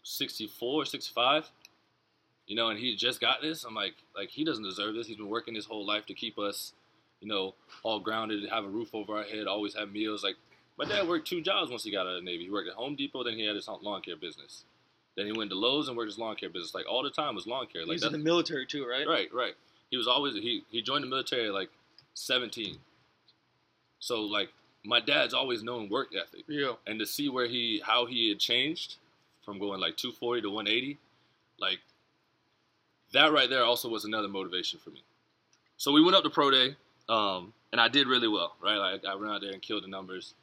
64, 0.04 0.86
65, 0.86 1.50
you 2.48 2.56
know, 2.56 2.70
and 2.70 2.80
he 2.80 2.96
just 2.96 3.22
got 3.22 3.42
this. 3.42 3.64
I'm 3.64 3.74
like, 3.76 3.94
like 4.16 4.30
he 4.30 4.44
doesn't 4.44 4.64
deserve 4.64 4.96
this. 4.96 5.08
He's 5.08 5.18
been 5.18 5.30
working 5.30 5.56
his 5.56 5.66
whole 5.66 5.86
life 5.86 6.06
to 6.08 6.14
keep 6.14 6.38
us, 6.38 6.74
you 7.22 7.28
know, 7.28 7.56
all 7.84 8.00
grounded, 8.00 8.48
have 8.50 8.66
a 8.66 8.70
roof 8.70 8.90
over 8.94 9.18
our 9.18 9.24
head, 9.24 9.48
always 9.48 9.76
have 9.76 9.92
meals. 9.92 10.24
Like 10.24 10.36
my 10.78 10.86
dad 10.86 11.08
worked 11.08 11.28
two 11.28 11.42
jobs 11.42 11.72
once 11.72 11.84
he 11.84 11.92
got 11.92 12.02
out 12.08 12.16
of 12.16 12.24
the 12.24 12.30
Navy. 12.30 12.46
He 12.46 12.52
worked 12.52 12.70
at 12.70 12.76
Home 12.76 12.96
Depot, 12.96 13.24
then 13.24 13.36
he 13.36 13.46
had 13.46 13.56
his 13.56 13.68
lawn 13.68 14.02
care 14.02 14.18
business. 14.18 14.66
Then 15.16 15.26
he 15.26 15.32
went 15.32 15.50
to 15.52 15.58
Lowe's 15.58 15.88
and 15.88 15.98
worked 15.98 16.10
his 16.10 16.18
lawn 16.20 16.36
care 16.36 16.50
business. 16.50 16.74
Like 16.74 16.86
all 16.90 17.04
the 17.04 17.10
time 17.10 17.36
was 17.36 17.48
lawn 17.48 17.68
care. 17.68 17.82
He 17.82 17.88
Like 17.88 17.96
was 17.96 18.04
in 18.06 18.12
the 18.12 18.18
military 18.18 18.66
too, 18.66 18.86
right? 18.88 19.08
Right, 19.08 19.34
right. 19.34 19.54
He 19.90 19.98
was 19.98 20.08
always 20.08 20.36
he 20.36 20.64
he 20.70 20.82
joined 20.82 21.04
the 21.04 21.10
military 21.10 21.50
like 21.50 21.70
17. 22.14 22.78
So 24.00 24.22
like 24.22 24.50
my 24.84 25.00
dad's 25.00 25.34
always 25.34 25.64
known 25.64 25.90
work 25.90 26.10
ethic, 26.16 26.46
Yeah. 26.48 26.74
and 26.88 27.00
to 27.00 27.06
see 27.06 27.30
where 27.30 27.48
he 27.48 27.82
how 27.86 28.06
he 28.06 28.30
had 28.30 28.40
changed 28.40 28.96
from 29.46 29.60
going 29.60 29.80
like 29.80 29.98
240 29.98 30.42
to 30.42 30.50
180, 30.50 30.98
like 31.60 31.80
that 33.14 33.32
right 33.32 33.50
there 33.50 33.64
also 33.64 33.90
was 33.90 34.06
another 34.06 34.28
motivation 34.28 34.80
for 34.80 34.90
me. 34.92 35.04
So 35.78 35.92
we 35.92 36.02
went 36.04 36.16
up 36.16 36.24
to 36.24 36.30
pro 36.30 36.52
day, 36.52 36.76
um, 37.10 37.54
and 37.72 37.82
I 37.82 37.88
did 37.88 38.08
really 38.08 38.28
well. 38.28 38.56
Right, 38.62 38.78
like 38.78 39.06
I 39.06 39.16
went 39.16 39.32
out 39.32 39.42
there 39.42 39.52
and 39.52 39.62
killed 39.62 39.84
the 39.84 39.88
numbers. 39.88 40.34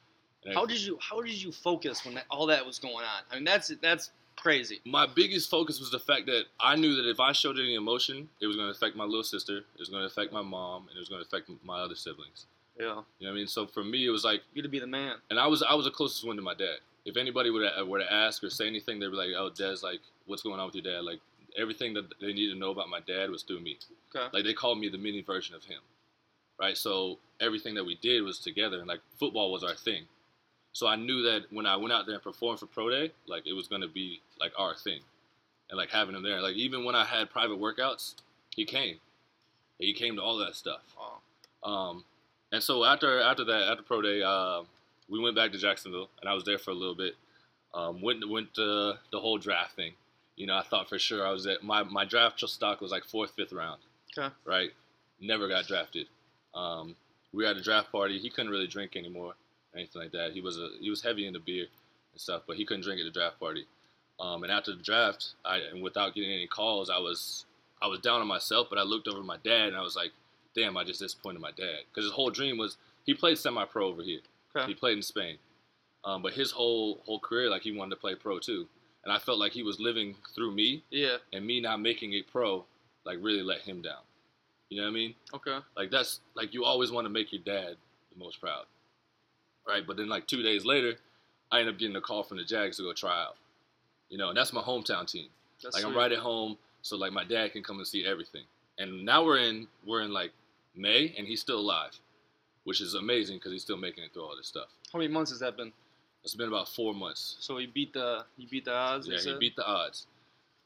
How 0.53 0.65
did 0.65 0.79
you 0.81 0.97
How 1.01 1.21
did 1.21 1.41
you 1.41 1.51
focus 1.51 2.05
when 2.05 2.15
that, 2.15 2.25
all 2.29 2.45
that 2.47 2.65
was 2.65 2.79
going 2.79 2.95
on? 3.05 3.23
I 3.31 3.35
mean, 3.35 3.43
that's 3.43 3.69
that's 3.81 4.11
crazy. 4.39 4.79
my 4.85 5.05
biggest 5.05 5.49
focus 5.49 5.79
was 5.79 5.91
the 5.91 5.99
fact 5.99 6.25
that 6.27 6.43
I 6.59 6.75
knew 6.75 6.95
that 6.95 7.09
if 7.09 7.19
I 7.19 7.31
showed 7.31 7.57
any 7.57 7.75
emotion, 7.75 8.29
it 8.41 8.47
was 8.47 8.55
going 8.55 8.67
to 8.67 8.75
affect 8.75 8.95
my 8.95 9.03
little 9.03 9.23
sister, 9.23 9.57
it 9.57 9.79
was 9.79 9.89
going 9.89 10.01
to 10.01 10.07
affect 10.07 10.31
my 10.33 10.41
mom, 10.41 10.87
and 10.87 10.95
it 10.95 10.99
was 10.99 11.09
going 11.09 11.21
to 11.21 11.27
affect 11.27 11.49
my 11.63 11.79
other 11.79 11.95
siblings. 11.95 12.45
Yeah. 12.77 12.85
You 12.85 12.87
know 12.93 13.03
what 13.19 13.29
I 13.29 13.33
mean? 13.33 13.47
So 13.47 13.67
for 13.67 13.83
me, 13.83 14.05
it 14.05 14.09
was 14.09 14.23
like, 14.23 14.41
You 14.53 14.61
to 14.61 14.69
be 14.69 14.79
the 14.79 14.87
man. 14.87 15.15
and 15.29 15.39
I 15.39 15.47
was 15.47 15.61
I 15.61 15.73
was 15.75 15.85
the 15.85 15.91
closest 15.91 16.25
one 16.25 16.35
to 16.37 16.41
my 16.41 16.53
dad. 16.53 16.77
If 17.05 17.17
anybody 17.17 17.49
would 17.49 17.63
uh, 17.77 17.85
were 17.85 17.99
to 17.99 18.13
ask 18.13 18.43
or 18.43 18.49
say 18.49 18.67
anything, 18.67 18.99
they'd 18.99 19.09
be 19.09 19.15
like, 19.17 19.29
"Oh, 19.37 19.49
Dad's 19.49 19.83
like, 19.83 19.99
what's 20.27 20.43
going 20.43 20.59
on 20.59 20.65
with 20.67 20.75
your 20.75 20.83
dad?" 20.83 21.03
Like 21.03 21.19
everything 21.57 21.93
that 21.95 22.05
they 22.21 22.33
needed 22.33 22.53
to 22.53 22.59
know 22.59 22.71
about 22.71 22.87
my 22.89 22.99
dad 23.01 23.29
was 23.31 23.43
through 23.43 23.61
me. 23.61 23.77
Okay. 24.15 24.27
Like 24.31 24.43
they 24.45 24.53
called 24.53 24.79
me 24.79 24.89
the 24.89 24.97
mini 24.97 25.21
version 25.21 25.55
of 25.55 25.63
him, 25.63 25.79
right? 26.59 26.77
So 26.77 27.17
everything 27.41 27.73
that 27.75 27.83
we 27.85 27.95
did 27.95 28.21
was 28.23 28.39
together, 28.39 28.79
and 28.79 28.87
like 28.87 29.01
football 29.19 29.51
was 29.51 29.63
our 29.63 29.75
thing. 29.75 30.03
So 30.73 30.87
I 30.87 30.95
knew 30.95 31.23
that 31.23 31.51
when 31.51 31.65
I 31.65 31.75
went 31.75 31.91
out 31.91 32.05
there 32.05 32.15
and 32.15 32.23
performed 32.23 32.59
for 32.59 32.67
pro 32.67 32.89
day, 32.89 33.11
like 33.27 33.47
it 33.47 33.53
was 33.53 33.67
gonna 33.67 33.87
be 33.87 34.21
like 34.39 34.51
our 34.57 34.75
thing, 34.75 35.01
and 35.69 35.77
like 35.77 35.89
having 35.89 36.15
him 36.15 36.23
there. 36.23 36.41
Like 36.41 36.55
even 36.55 36.85
when 36.85 36.95
I 36.95 37.05
had 37.05 37.29
private 37.29 37.59
workouts, 37.59 38.15
he 38.55 38.65
came. 38.65 38.99
He 39.77 39.93
came 39.93 40.15
to 40.15 40.21
all 40.21 40.37
that 40.37 40.55
stuff. 40.55 40.81
Wow. 40.97 41.71
Um, 41.71 42.03
and 42.51 42.61
so 42.61 42.83
after 42.83 43.19
after 43.21 43.43
that 43.45 43.69
after 43.71 43.83
pro 43.83 44.01
day, 44.01 44.21
uh, 44.21 44.63
we 45.09 45.19
went 45.19 45.35
back 45.35 45.51
to 45.51 45.57
Jacksonville, 45.57 46.09
and 46.21 46.29
I 46.29 46.33
was 46.33 46.43
there 46.43 46.57
for 46.57 46.71
a 46.71 46.75
little 46.75 46.95
bit. 46.95 47.15
Um, 47.73 48.01
went 48.01 48.27
went 48.27 48.53
to 48.55 48.93
the 49.11 49.19
whole 49.19 49.37
draft 49.37 49.75
thing. 49.75 49.93
You 50.35 50.47
know, 50.47 50.55
I 50.55 50.63
thought 50.63 50.87
for 50.87 50.97
sure 50.97 51.25
I 51.25 51.31
was 51.31 51.45
at 51.47 51.63
my 51.63 51.83
my 51.83 52.05
draft 52.05 52.39
stock 52.39 52.81
was 52.81 52.91
like 52.91 53.03
fourth, 53.05 53.31
fifth 53.31 53.53
round. 53.53 53.81
Okay. 54.17 54.33
Right. 54.45 54.71
Never 55.21 55.47
got 55.47 55.67
drafted. 55.67 56.07
Um, 56.55 56.95
we 57.33 57.43
were 57.43 57.49
at 57.49 57.57
a 57.57 57.61
draft 57.61 57.91
party. 57.91 58.19
He 58.19 58.29
couldn't 58.29 58.51
really 58.51 58.67
drink 58.67 58.95
anymore, 58.95 59.33
anything 59.75 60.01
like 60.01 60.11
that. 60.11 60.31
He 60.33 60.41
was 60.41 60.57
a 60.57 60.69
he 60.79 60.89
was 60.89 61.01
heavy 61.01 61.25
into 61.27 61.39
beer 61.39 61.65
and 62.11 62.21
stuff, 62.21 62.43
but 62.47 62.57
he 62.57 62.65
couldn't 62.65 62.83
drink 62.83 62.99
at 62.99 63.03
the 63.05 63.11
draft 63.11 63.39
party. 63.39 63.65
Um, 64.19 64.43
and 64.43 64.51
after 64.51 64.75
the 64.75 64.83
draft, 64.83 65.33
I 65.45 65.57
and 65.71 65.81
without 65.81 66.13
getting 66.15 66.31
any 66.31 66.47
calls, 66.47 66.89
I 66.89 66.97
was 66.99 67.45
I 67.81 67.87
was 67.87 67.99
down 67.99 68.21
on 68.21 68.27
myself. 68.27 68.67
But 68.69 68.79
I 68.79 68.83
looked 68.83 69.07
over 69.07 69.19
at 69.19 69.25
my 69.25 69.37
dad, 69.43 69.69
and 69.69 69.77
I 69.77 69.81
was 69.81 69.95
like, 69.95 70.11
"Damn, 70.55 70.75
I 70.77 70.83
just 70.83 70.99
disappointed 70.99 71.39
my 71.41 71.51
dad." 71.51 71.79
Because 71.89 72.05
his 72.05 72.13
whole 72.13 72.29
dream 72.29 72.57
was 72.57 72.77
he 73.05 73.13
played 73.13 73.37
semi-pro 73.37 73.87
over 73.87 74.03
here. 74.03 74.19
Okay. 74.55 74.67
He 74.67 74.73
played 74.73 74.97
in 74.97 75.03
Spain, 75.03 75.37
um, 76.03 76.21
but 76.21 76.33
his 76.33 76.51
whole 76.51 77.01
whole 77.05 77.19
career, 77.19 77.49
like 77.49 77.61
he 77.61 77.71
wanted 77.71 77.91
to 77.91 78.01
play 78.01 78.15
pro 78.15 78.39
too. 78.39 78.67
And 79.05 79.13
I 79.13 79.17
felt 79.19 79.39
like 79.39 79.53
he 79.53 79.63
was 79.63 79.79
living 79.79 80.15
through 80.35 80.51
me, 80.51 80.83
Yeah. 80.89 81.17
and 81.31 81.45
me 81.47 81.61
not 81.61 81.79
making 81.79 82.11
it 82.13 82.27
pro, 82.27 82.65
like 83.05 83.17
really 83.21 83.41
let 83.41 83.61
him 83.61 83.81
down. 83.81 84.01
You 84.69 84.77
know 84.77 84.83
what 84.83 84.89
I 84.89 84.93
mean? 84.93 85.15
Okay. 85.33 85.57
Like 85.77 85.89
that's 85.89 86.19
like 86.35 86.53
you 86.53 86.65
always 86.65 86.91
want 86.91 87.05
to 87.05 87.09
make 87.09 87.31
your 87.31 87.41
dad 87.43 87.77
the 88.11 88.19
most 88.23 88.41
proud, 88.41 88.65
right? 89.69 89.85
But 89.85 89.97
then 89.97 90.09
like 90.09 90.27
two 90.27 90.41
days 90.41 90.65
later, 90.65 90.95
I 91.51 91.59
end 91.59 91.69
up 91.69 91.77
getting 91.77 91.95
a 91.95 92.01
call 92.01 92.23
from 92.23 92.37
the 92.37 92.43
Jags 92.43 92.77
to 92.77 92.83
go 92.83 92.93
try 92.93 93.21
out. 93.21 93.35
You 94.09 94.17
know, 94.17 94.29
and 94.29 94.37
that's 94.37 94.53
my 94.53 94.61
hometown 94.61 95.09
team. 95.09 95.27
That's 95.63 95.75
like 95.75 95.85
I'm 95.85 95.95
right 95.95 96.11
at 96.11 96.19
home, 96.19 96.57
so 96.81 96.97
like 96.97 97.13
my 97.13 97.23
dad 97.23 97.53
can 97.53 97.63
come 97.63 97.77
and 97.77 97.87
see 97.87 98.05
everything. 98.05 98.43
And 98.77 99.05
now 99.05 99.23
we're 99.23 99.37
in 99.39 99.67
we're 99.85 100.01
in 100.01 100.11
like 100.11 100.31
May, 100.75 101.13
and 101.17 101.27
he's 101.27 101.41
still 101.41 101.59
alive, 101.59 101.91
which 102.63 102.81
is 102.81 102.95
amazing 102.95 103.37
because 103.37 103.51
he's 103.51 103.61
still 103.61 103.77
making 103.77 104.03
it 104.03 104.13
through 104.13 104.23
all 104.23 104.35
this 104.35 104.47
stuff. 104.47 104.67
How 104.91 104.99
many 104.99 105.11
months 105.11 105.31
has 105.31 105.39
that 105.41 105.57
been? 105.57 105.71
It's 106.23 106.35
been 106.35 106.47
about 106.47 106.67
four 106.69 106.93
months. 106.93 107.37
So 107.39 107.57
he 107.57 107.67
beat 107.67 107.93
the 107.93 108.25
he 108.37 108.45
beat 108.45 108.65
the 108.65 108.73
odds. 108.73 109.07
Yeah, 109.07 109.15
he 109.15 109.21
said? 109.21 109.39
beat 109.39 109.55
the 109.55 109.65
odds. 109.65 110.07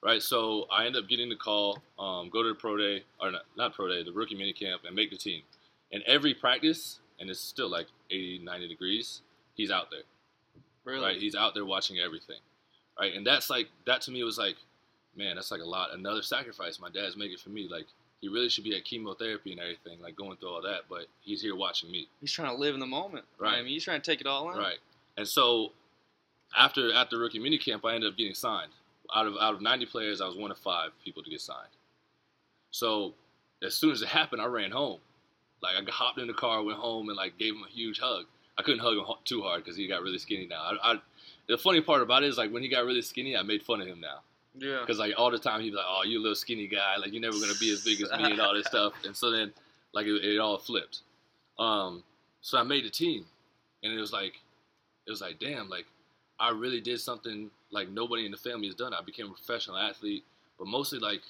Right, 0.02 0.22
so 0.22 0.68
I 0.70 0.86
end 0.86 0.98
up 0.98 1.08
getting 1.08 1.30
the 1.30 1.38
call, 1.38 1.82
um, 1.98 2.30
go 2.30 2.44
to 2.44 2.50
the 2.50 2.56
pro 2.56 2.76
day, 2.76 3.06
or 3.22 3.32
not, 3.32 3.44
not 3.56 3.74
pro 3.74 3.88
day, 3.88 4.04
the 4.04 4.12
rookie 4.12 4.36
mini 4.36 4.52
camp, 4.52 4.82
and 4.86 4.94
make 4.94 5.12
the 5.12 5.16
team. 5.16 5.44
And 5.94 6.04
every 6.06 6.34
practice, 6.34 7.00
and 7.24 7.30
it's 7.30 7.40
still 7.40 7.70
like 7.70 7.88
80, 8.12 8.42
90 8.44 8.68
degrees, 8.68 9.22
he's 9.56 9.72
out 9.72 9.90
there. 9.90 10.02
Really? 10.84 11.06
Right, 11.06 11.18
he's 11.18 11.36
out 11.36 11.54
there 11.54 11.64
watching 11.64 11.98
everything. 11.98 12.40
Right, 13.00 13.14
and 13.14 13.26
that's 13.26 13.50
like 13.50 13.70
that 13.88 14.02
to 14.02 14.12
me 14.12 14.24
was 14.24 14.38
like, 14.38 14.58
man, 15.16 15.36
that's 15.36 15.50
like 15.50 15.62
a 15.62 15.66
lot, 15.66 15.94
another 15.94 16.22
sacrifice 16.22 16.82
my 16.82 16.90
dad's 16.90 17.16
making 17.16 17.38
for 17.38 17.50
me. 17.50 17.70
Like 17.72 17.86
he 18.20 18.28
really 18.28 18.50
should 18.50 18.66
be 18.66 18.76
at 18.76 18.84
chemotherapy 18.84 19.54
and 19.54 19.62
everything, 19.62 20.02
like 20.02 20.18
going 20.18 20.36
through 20.36 20.50
all 20.50 20.62
that, 20.64 20.82
but 20.90 21.06
he's 21.22 21.42
here 21.42 21.56
watching 21.56 21.90
me. 21.90 22.10
He's 22.20 22.34
trying 22.34 22.54
to 22.54 22.60
live 22.60 22.74
in 22.74 22.82
the 22.82 22.86
moment. 22.86 23.24
Right. 23.40 23.54
I 23.54 23.62
mean, 23.62 23.72
he's 23.72 23.86
trying 23.86 24.02
to 24.02 24.12
take 24.12 24.20
it 24.20 24.28
all 24.28 24.52
in. 24.52 24.58
Right. 24.58 24.80
And 25.18 25.26
so 25.26 25.72
after 26.58 26.94
after 26.94 27.18
rookie 27.18 27.40
minicamp, 27.40 27.86
I 27.86 27.96
ended 27.96 28.12
up 28.12 28.18
getting 28.18 28.34
signed. 28.34 28.72
Out 29.16 29.28
of 29.28 29.36
out 29.40 29.54
of 29.54 29.62
90 29.62 29.86
players, 29.86 30.20
I 30.20 30.28
was 30.28 30.36
one 30.36 30.52
of 30.52 30.58
five 30.58 30.90
people 31.06 31.24
to 31.24 31.30
get 31.30 31.40
signed. 31.40 31.70
So 32.72 33.14
as 33.64 33.76
soon 33.76 33.92
as 33.92 34.02
it 34.02 34.10
happened, 34.10 34.42
I 34.42 34.46
ran 34.46 34.72
home. 34.72 35.00
Like 35.64 35.76
I 35.76 35.92
hopped 35.92 36.20
in 36.20 36.28
the 36.28 36.34
car, 36.34 36.62
went 36.62 36.78
home, 36.78 37.08
and 37.08 37.18
like 37.18 37.38
gave 37.38 37.54
him 37.54 37.64
a 37.68 37.72
huge 37.72 38.00
hug. 38.00 38.26
I 38.58 38.62
couldn't 38.62 38.82
hug 38.82 38.98
him 38.98 39.06
too 39.26 39.42
hard 39.42 39.64
because 39.64 39.78
he 39.78 39.88
got 39.88 40.04
really 40.04 40.20
skinny 40.20 40.46
now. 40.46 40.62
I, 40.62 40.94
I 40.94 41.00
the 41.48 41.58
funny 41.58 41.82
part 41.82 42.02
about 42.02 42.24
it 42.24 42.28
is 42.28 42.38
like 42.38 42.52
when 42.52 42.62
he 42.62 42.70
got 42.70 42.86
really 42.86 43.02
skinny, 43.02 43.36
I 43.36 43.42
made 43.42 43.64
fun 43.64 43.82
of 43.82 43.88
him 43.88 44.00
now. 44.00 44.20
Yeah. 44.56 44.80
Because 44.82 45.00
like 45.00 45.14
all 45.18 45.32
the 45.32 45.40
time 45.40 45.62
he'd 45.62 45.72
be 45.72 45.78
like, 45.78 45.86
"Oh, 45.88 46.04
you 46.04 46.20
little 46.20 46.36
skinny 46.36 46.68
guy, 46.68 46.98
like 46.98 47.12
you're 47.14 47.22
never 47.22 47.40
gonna 47.40 47.58
be 47.60 47.72
as 47.72 47.84
big 47.84 48.02
as 48.02 48.12
me 48.12 48.32
and 48.32 48.42
all 48.42 48.54
this 48.54 48.68
stuff." 48.68 48.94
And 49.06 49.16
so 49.16 49.32
then, 49.32 49.54
like 49.94 50.06
it, 50.06 50.24
it 50.24 50.40
all 50.40 50.58
flipped. 50.58 51.02
Um, 51.58 52.04
so 52.42 52.58
I 52.58 52.64
made 52.64 52.86
the 52.86 52.90
team, 52.90 53.26
and 53.84 53.94
it 53.94 54.00
was 54.00 54.12
like, 54.12 54.42
it 55.08 55.12
was 55.12 55.22
like, 55.22 55.40
damn, 55.40 55.70
like 55.70 55.86
I 56.40 56.50
really 56.50 56.82
did 56.82 57.00
something 57.00 57.50
like 57.72 57.90
nobody 57.90 58.26
in 58.26 58.32
the 58.32 58.38
family 58.38 58.68
has 58.68 58.76
done. 58.76 58.94
I 58.94 59.02
became 59.02 59.28
a 59.28 59.34
professional 59.34 59.78
athlete, 59.78 60.24
but 60.60 60.68
mostly 60.68 61.00
like 61.00 61.22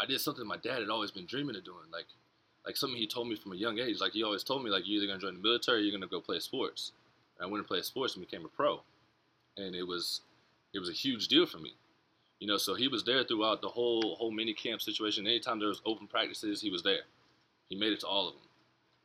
I 0.00 0.04
did 0.06 0.20
something 0.20 0.46
my 0.46 0.56
dad 0.56 0.80
had 0.80 0.90
always 0.90 1.10
been 1.10 1.26
dreaming 1.26 1.56
of 1.56 1.64
doing, 1.64 1.86
like 1.92 2.06
like 2.68 2.76
something 2.76 2.98
he 2.98 3.06
told 3.06 3.28
me 3.28 3.34
from 3.34 3.52
a 3.52 3.56
young 3.56 3.78
age. 3.78 3.98
Like 3.98 4.12
he 4.12 4.22
always 4.22 4.44
told 4.44 4.62
me, 4.62 4.68
like 4.68 4.86
you're 4.86 5.02
either 5.02 5.06
gonna 5.10 5.18
join 5.18 5.32
the 5.32 5.40
military, 5.40 5.78
or 5.78 5.80
you're 5.80 5.98
gonna 5.98 6.06
go 6.06 6.20
play 6.20 6.38
sports. 6.38 6.92
And 7.38 7.46
I 7.46 7.50
went 7.50 7.60
and 7.60 7.66
played 7.66 7.82
sports 7.82 8.14
and 8.14 8.24
became 8.24 8.44
a 8.44 8.48
pro, 8.48 8.82
and 9.56 9.74
it 9.74 9.84
was 9.84 10.20
it 10.74 10.78
was 10.78 10.90
a 10.90 10.92
huge 10.92 11.28
deal 11.28 11.46
for 11.46 11.56
me. 11.56 11.72
You 12.40 12.46
know, 12.46 12.58
so 12.58 12.74
he 12.74 12.86
was 12.86 13.04
there 13.04 13.24
throughout 13.24 13.62
the 13.62 13.70
whole 13.70 14.16
whole 14.16 14.30
mini 14.30 14.52
camp 14.52 14.82
situation. 14.82 15.26
Anytime 15.26 15.58
there 15.58 15.70
was 15.70 15.80
open 15.86 16.06
practices, 16.08 16.60
he 16.60 16.68
was 16.68 16.82
there. 16.82 17.04
He 17.70 17.76
made 17.76 17.90
it 17.90 18.00
to 18.00 18.06
all 18.06 18.28
of 18.28 18.34
them. 18.34 18.42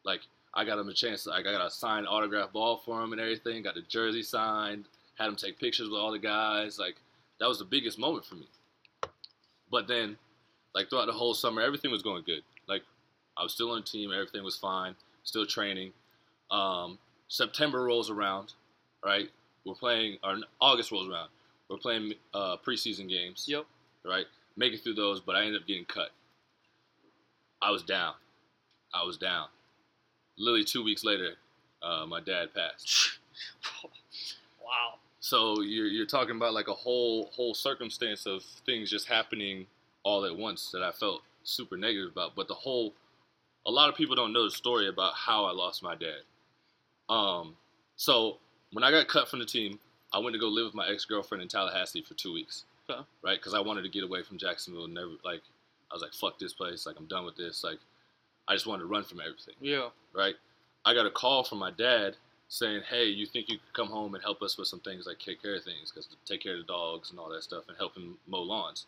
Like 0.04 0.20
I 0.54 0.66
got 0.66 0.78
him 0.78 0.90
a 0.90 0.94
chance. 0.94 1.26
I 1.26 1.42
got 1.42 1.66
a 1.66 1.72
signed 1.72 2.06
autograph 2.06 2.52
ball 2.52 2.82
for 2.84 3.02
him 3.02 3.14
and 3.14 3.22
everything. 3.22 3.64
Got 3.64 3.76
the 3.76 3.82
jersey 3.84 4.24
signed. 4.24 4.90
Had 5.16 5.30
him 5.30 5.38
take 5.38 5.58
pictures 5.58 5.88
with 5.88 6.02
all 6.02 6.12
the 6.12 6.20
guys. 6.20 6.78
Like 6.78 6.98
that 7.40 7.48
was 7.48 7.60
the 7.60 7.66
biggest 7.66 7.98
moment 7.98 8.26
for 8.26 8.36
me. 8.36 8.48
But 9.72 9.88
then, 9.88 10.18
like 10.76 10.90
throughout 10.90 11.06
the 11.06 11.14
whole 11.14 11.34
summer, 11.34 11.62
everything 11.62 11.92
was 11.92 12.02
going 12.02 12.24
good. 12.26 12.44
Like 12.68 12.82
I 13.38 13.44
was 13.44 13.54
still 13.54 13.72
on 13.72 13.82
the 13.82 13.86
team. 13.86 14.12
Everything 14.12 14.44
was 14.44 14.58
fine. 14.58 14.96
Still 15.24 15.46
training. 15.46 15.92
Um, 16.52 17.00
September 17.28 17.84
rolls 17.84 18.10
around, 18.10 18.54
right? 19.04 19.30
We're 19.66 19.76
playing, 19.76 20.18
or 20.24 20.38
August 20.60 20.92
rolls 20.92 21.10
around. 21.10 21.30
We're 21.70 21.78
playing 21.78 22.14
uh, 22.34 22.58
preseason 22.58 23.10
games. 23.10 23.46
Yep. 23.48 23.66
Right? 24.06 24.26
Making 24.58 24.80
through 24.80 24.96
those, 24.96 25.20
but 25.20 25.36
I 25.36 25.46
ended 25.46 25.62
up 25.62 25.68
getting 25.68 25.86
cut. 25.86 26.10
I 27.62 27.72
was 27.72 27.82
down. 27.82 28.14
I 28.94 29.04
was 29.06 29.18
down. 29.18 29.48
Literally 30.38 30.66
two 30.66 30.84
weeks 30.84 31.04
later, 31.04 31.32
uh, 31.82 32.06
my 32.06 32.20
dad 32.20 32.54
passed. 32.54 33.20
wow. 33.84 34.96
So 35.20 35.62
you're 35.62 35.88
you're 35.88 36.06
talking 36.06 36.36
about 36.36 36.54
like 36.54 36.68
a 36.68 36.74
whole 36.74 37.32
whole 37.34 37.54
circumstance 37.54 38.26
of 38.26 38.44
things 38.66 38.92
just 38.92 39.08
happening 39.08 39.68
all 40.04 40.26
at 40.26 40.36
once 40.36 40.72
that 40.72 40.84
I 40.84 40.92
felt 40.92 41.22
super 41.44 41.78
negative 41.78 42.12
about. 42.12 42.36
But 42.36 42.48
the 42.48 42.54
whole, 42.54 42.94
a 43.66 43.72
lot 43.72 43.90
of 43.90 43.96
people 43.96 44.16
don't 44.16 44.34
know 44.34 44.46
the 44.46 44.52
story 44.52 44.88
about 44.88 45.14
how 45.16 45.46
I 45.46 45.52
lost 45.52 45.84
my 45.84 45.96
dad. 45.96 46.22
Um, 47.10 47.56
so 47.96 48.38
when 48.72 48.84
I 48.84 48.92
got 48.92 49.08
cut 49.08 49.30
from 49.30 49.40
the 49.40 49.46
team, 49.46 49.80
I 50.14 50.20
went 50.20 50.34
to 50.34 50.40
go 50.40 50.48
live 50.48 50.66
with 50.66 50.76
my 50.76 50.88
ex 50.88 51.06
girlfriend 51.06 51.42
in 51.42 51.48
Tallahassee 51.48 52.02
for 52.02 52.14
two 52.14 52.34
weeks. 52.34 52.66
Okay. 52.90 53.00
Right, 53.24 53.40
because 53.40 53.54
I 53.54 53.60
wanted 53.62 53.84
to 53.84 53.90
get 53.90 54.04
away 54.04 54.24
from 54.24 54.38
Jacksonville. 54.38 54.86
And 54.86 54.94
never 54.94 55.12
like, 55.24 55.42
I 55.92 55.96
was 55.96 56.02
like, 56.02 56.14
fuck 56.14 56.38
this 56.40 56.54
place. 56.54 56.86
Like 56.86 56.98
I'm 56.98 57.08
done 57.08 57.26
with 57.26 57.38
this. 57.38 57.64
Like, 57.64 57.80
I 58.48 58.54
just 58.54 58.68
wanted 58.68 58.84
to 58.84 58.90
run 58.90 59.04
from 59.04 59.22
everything. 59.22 59.56
Yeah. 59.62 59.90
Right. 60.14 60.36
I 60.86 60.94
got 60.94 61.06
a 61.06 61.12
call 61.12 61.44
from 61.44 61.60
my 61.60 61.72
dad 61.72 62.18
saying, 62.50 62.84
"Hey, 62.90 63.06
you 63.06 63.26
think 63.26 63.50
you 63.50 63.58
could 63.58 63.74
come 63.74 63.88
home 63.88 64.14
and 64.16 64.24
help 64.24 64.42
us 64.42 64.58
with 64.58 64.68
some 64.68 64.82
things 64.82 65.08
like 65.08 65.20
take 65.20 65.42
care 65.42 65.56
of 65.56 65.64
things, 65.64 65.92
because 65.92 66.08
take 66.26 66.42
care 66.42 66.54
of 66.54 66.60
the 66.60 66.66
dogs 66.66 67.10
and 67.10 67.20
all 67.20 67.30
that 67.30 67.44
stuff, 67.44 67.64
and 67.68 67.78
help 67.78 67.96
him 67.96 68.18
mow 68.28 68.42
lawns." 68.42 68.86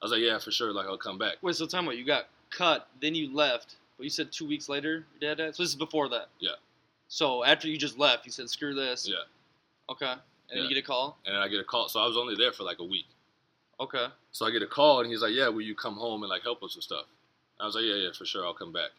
I 0.00 0.04
was 0.04 0.12
like, 0.12 0.20
"Yeah, 0.20 0.38
for 0.38 0.50
sure. 0.50 0.72
Like 0.72 0.86
I'll 0.86 0.96
come 0.96 1.18
back." 1.18 1.36
Wait, 1.42 1.56
so 1.56 1.66
tell 1.66 1.82
me, 1.82 1.96
You 1.96 2.04
got 2.04 2.28
cut, 2.50 2.88
then 3.00 3.14
you 3.14 3.34
left, 3.34 3.76
but 4.02 4.06
you 4.06 4.10
said 4.10 4.32
two 4.32 4.44
weeks 4.48 4.68
later 4.68 5.04
your 5.20 5.20
dad 5.36 5.40
died. 5.40 5.54
So 5.54 5.62
this 5.62 5.70
is 5.70 5.76
before 5.76 6.08
that. 6.08 6.26
Yeah. 6.40 6.56
So 7.06 7.44
after 7.44 7.68
you 7.68 7.78
just 7.78 7.96
left, 7.98 8.26
you 8.26 8.32
said, 8.32 8.50
"Screw 8.50 8.74
this." 8.74 9.08
Yeah. 9.08 9.16
Okay. 9.88 10.10
And 10.10 10.20
Yeah. 10.50 10.62
you 10.62 10.68
get 10.68 10.78
a 10.78 10.82
call. 10.82 11.18
And 11.24 11.36
I 11.36 11.46
get 11.46 11.60
a 11.60 11.64
call. 11.64 11.88
So 11.88 12.00
I 12.00 12.06
was 12.06 12.16
only 12.16 12.34
there 12.34 12.52
for 12.52 12.64
like 12.64 12.80
a 12.80 12.84
week. 12.84 13.06
Okay. 13.78 14.06
So 14.32 14.44
I 14.44 14.50
get 14.50 14.62
a 14.62 14.66
call, 14.66 15.00
and 15.00 15.08
he's 15.10 15.22
like, 15.22 15.32
"Yeah, 15.32 15.48
will 15.48 15.62
you 15.62 15.76
come 15.76 15.94
home 15.94 16.22
and 16.24 16.30
like 16.30 16.42
help 16.42 16.62
us 16.64 16.74
with 16.74 16.84
stuff?" 16.84 17.06
I 17.60 17.66
was 17.66 17.76
like, 17.76 17.84
"Yeah, 17.84 17.94
yeah, 17.94 18.12
for 18.12 18.24
sure. 18.24 18.44
I'll 18.44 18.54
come 18.54 18.72
back." 18.72 18.90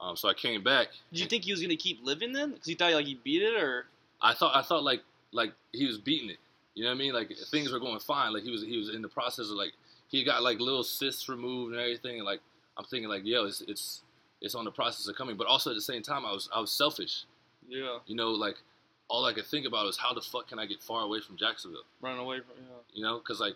Um, 0.00 0.16
so 0.16 0.28
I 0.30 0.34
came 0.34 0.62
back. 0.62 0.88
Did 1.12 1.20
you 1.20 1.26
think 1.26 1.44
he 1.44 1.52
was 1.52 1.60
gonna 1.60 1.76
keep 1.76 2.02
living 2.02 2.32
then? 2.32 2.52
Because 2.52 2.68
you 2.68 2.76
thought 2.76 2.92
like 2.92 3.04
he 3.06 3.16
beat 3.16 3.42
it, 3.42 3.54
or 3.62 3.86
I 4.22 4.32
thought 4.32 4.56
I 4.56 4.62
thought 4.62 4.82
like 4.82 5.02
like 5.32 5.52
he 5.72 5.86
was 5.86 5.98
beating 5.98 6.30
it. 6.30 6.38
You 6.74 6.84
know 6.84 6.90
what 6.90 6.94
I 6.94 6.98
mean? 6.98 7.12
Like 7.12 7.36
things 7.50 7.70
were 7.72 7.78
going 7.80 8.00
fine. 8.00 8.32
Like 8.32 8.42
he 8.44 8.50
was 8.50 8.62
he 8.62 8.78
was 8.78 8.88
in 8.94 9.02
the 9.02 9.08
process 9.08 9.46
of 9.50 9.56
like 9.56 9.72
he 10.08 10.24
got 10.24 10.42
like 10.42 10.58
little 10.60 10.82
cysts 10.84 11.28
removed 11.28 11.72
and 11.72 11.80
everything. 11.80 12.16
And 12.16 12.24
like 12.24 12.40
I'm 12.76 12.84
thinking 12.84 13.08
like 13.10 13.24
yo, 13.26 13.44
it's 13.44 13.60
it's 13.62 14.02
it's 14.40 14.54
on 14.54 14.64
the 14.64 14.70
process 14.70 15.06
of 15.08 15.16
coming. 15.16 15.36
But 15.36 15.46
also 15.46 15.70
at 15.70 15.76
the 15.76 15.80
same 15.82 16.02
time, 16.02 16.24
I 16.26 16.32
was 16.32 16.48
I 16.54 16.60
was 16.60 16.70
selfish. 16.70 17.24
yeah, 17.68 17.98
You 18.06 18.16
know, 18.16 18.30
like 18.30 18.56
all 19.08 19.24
I 19.24 19.32
could 19.32 19.46
think 19.46 19.66
about 19.66 19.86
was 19.86 19.96
how 19.98 20.14
the 20.14 20.20
fuck 20.20 20.48
can 20.48 20.58
I 20.58 20.66
get 20.66 20.82
far 20.82 21.02
away 21.02 21.20
from 21.20 21.36
Jacksonville? 21.36 21.82
running 22.00 22.20
away 22.20 22.38
from 22.40 22.54
yeah. 22.58 22.76
You 22.94 23.02
know, 23.02 23.18
because 23.18 23.40
like 23.40 23.54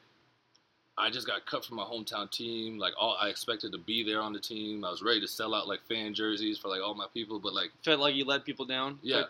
I 0.96 1.10
just 1.10 1.26
got 1.26 1.44
cut 1.46 1.64
from 1.64 1.76
my 1.76 1.84
hometown 1.84 2.30
team. 2.30 2.78
Like 2.78 2.92
all 2.98 3.16
I 3.20 3.28
expected 3.28 3.72
to 3.72 3.78
be 3.78 4.04
there 4.04 4.20
on 4.20 4.32
the 4.32 4.38
team. 4.40 4.84
I 4.84 4.90
was 4.90 5.02
ready 5.02 5.20
to 5.20 5.28
sell 5.28 5.54
out 5.54 5.66
like 5.66 5.80
fan 5.88 6.14
jerseys 6.14 6.58
for 6.58 6.68
like 6.68 6.80
all 6.82 6.94
my 6.94 7.06
people. 7.12 7.38
But 7.40 7.52
like 7.54 7.70
Felt 7.84 8.00
like 8.00 8.14
you 8.14 8.24
let 8.24 8.44
people 8.44 8.64
down. 8.64 8.98
yeah, 9.02 9.16
Like, 9.16 9.26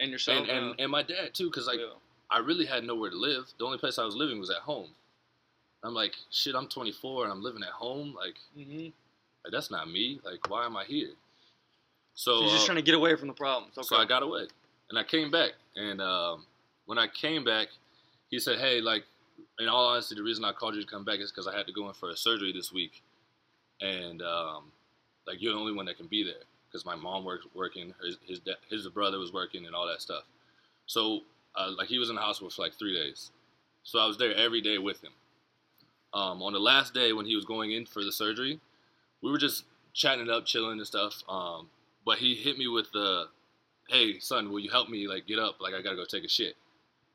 and 0.00 0.10
yourself. 0.10 0.40
and 0.48 0.50
and, 0.50 0.80
and 0.80 0.90
my 0.90 1.02
dad 1.02 1.32
too. 1.34 1.46
Because 1.50 1.66
like 1.66 1.78
yeah. 1.78 1.92
I 2.30 2.38
really 2.38 2.66
had 2.66 2.82
nowhere 2.84 3.10
to 3.10 3.16
live. 3.16 3.44
The 3.58 3.64
only 3.64 3.78
place 3.78 3.98
I 4.00 4.04
was 4.04 4.16
living 4.16 4.40
was 4.40 4.50
at 4.50 4.56
home. 4.56 4.88
I'm 5.84 5.94
like, 5.94 6.14
shit, 6.32 6.56
I'm 6.56 6.66
24 6.66 7.24
and 7.24 7.32
I'm 7.32 7.42
living 7.42 7.62
at 7.62 7.68
home. 7.68 8.12
Like, 8.16 8.34
Mhm. 8.58 8.92
Like, 9.46 9.52
that's 9.52 9.70
not 9.70 9.88
me. 9.88 10.20
Like, 10.24 10.50
why 10.50 10.66
am 10.66 10.76
I 10.76 10.84
here? 10.84 11.10
So 12.14 12.32
So, 12.32 12.40
you're 12.40 12.50
just 12.50 12.64
uh, 12.64 12.66
trying 12.66 12.76
to 12.76 12.82
get 12.82 12.94
away 12.94 13.14
from 13.14 13.28
the 13.28 13.34
problems. 13.34 13.78
Okay. 13.78 13.86
so 13.86 13.96
I 13.96 14.04
got 14.04 14.22
away. 14.22 14.48
And 14.90 14.98
I 14.98 15.04
came 15.04 15.30
back. 15.30 15.52
And 15.76 16.00
um, 16.00 16.46
when 16.86 16.98
I 16.98 17.06
came 17.06 17.44
back, 17.44 17.68
he 18.28 18.40
said, 18.40 18.58
hey, 18.58 18.80
like, 18.80 19.04
in 19.60 19.68
all 19.68 19.86
honesty, 19.86 20.16
the 20.16 20.22
reason 20.22 20.44
I 20.44 20.52
called 20.52 20.74
you 20.74 20.80
to 20.82 20.86
come 20.86 21.04
back 21.04 21.20
is 21.20 21.30
because 21.30 21.46
I 21.46 21.56
had 21.56 21.66
to 21.66 21.72
go 21.72 21.86
in 21.88 21.94
for 21.94 22.10
a 22.10 22.16
surgery 22.16 22.52
this 22.52 22.72
week. 22.72 23.02
And, 23.80 24.20
um, 24.22 24.64
like, 25.26 25.40
you're 25.40 25.52
the 25.52 25.60
only 25.60 25.74
one 25.74 25.86
that 25.86 25.96
can 25.96 26.06
be 26.06 26.24
there. 26.24 26.42
Because 26.68 26.84
my 26.84 26.96
mom 26.96 27.24
works 27.24 27.46
working, 27.54 27.94
his, 28.04 28.18
his, 28.26 28.40
da- 28.40 28.54
his 28.68 28.88
brother 28.88 29.18
was 29.18 29.32
working, 29.32 29.66
and 29.66 29.74
all 29.74 29.86
that 29.86 30.02
stuff. 30.02 30.24
So, 30.86 31.20
uh, 31.54 31.70
like, 31.78 31.88
he 31.88 31.98
was 31.98 32.10
in 32.10 32.16
the 32.16 32.20
hospital 32.20 32.50
for 32.50 32.62
like 32.62 32.74
three 32.74 32.92
days. 32.92 33.30
So 33.84 34.00
I 34.00 34.06
was 34.06 34.18
there 34.18 34.34
every 34.34 34.60
day 34.60 34.78
with 34.78 35.02
him. 35.02 35.12
Um, 36.12 36.42
on 36.42 36.52
the 36.52 36.58
last 36.58 36.92
day 36.92 37.12
when 37.12 37.26
he 37.26 37.36
was 37.36 37.44
going 37.44 37.72
in 37.72 37.86
for 37.86 38.02
the 38.02 38.10
surgery, 38.10 38.58
we 39.22 39.30
were 39.30 39.38
just 39.38 39.64
chatting 39.92 40.26
it 40.26 40.30
up, 40.30 40.46
chilling 40.46 40.78
and 40.78 40.86
stuff. 40.86 41.22
Um, 41.28 41.68
but 42.04 42.18
he 42.18 42.34
hit 42.34 42.58
me 42.58 42.68
with 42.68 42.90
the, 42.92 43.26
"Hey, 43.88 44.18
son, 44.18 44.50
will 44.50 44.60
you 44.60 44.70
help 44.70 44.88
me? 44.88 45.08
Like, 45.08 45.26
get 45.26 45.38
up. 45.38 45.60
Like, 45.60 45.74
I 45.74 45.82
gotta 45.82 45.96
go 45.96 46.04
take 46.04 46.24
a 46.24 46.28
shit." 46.28 46.56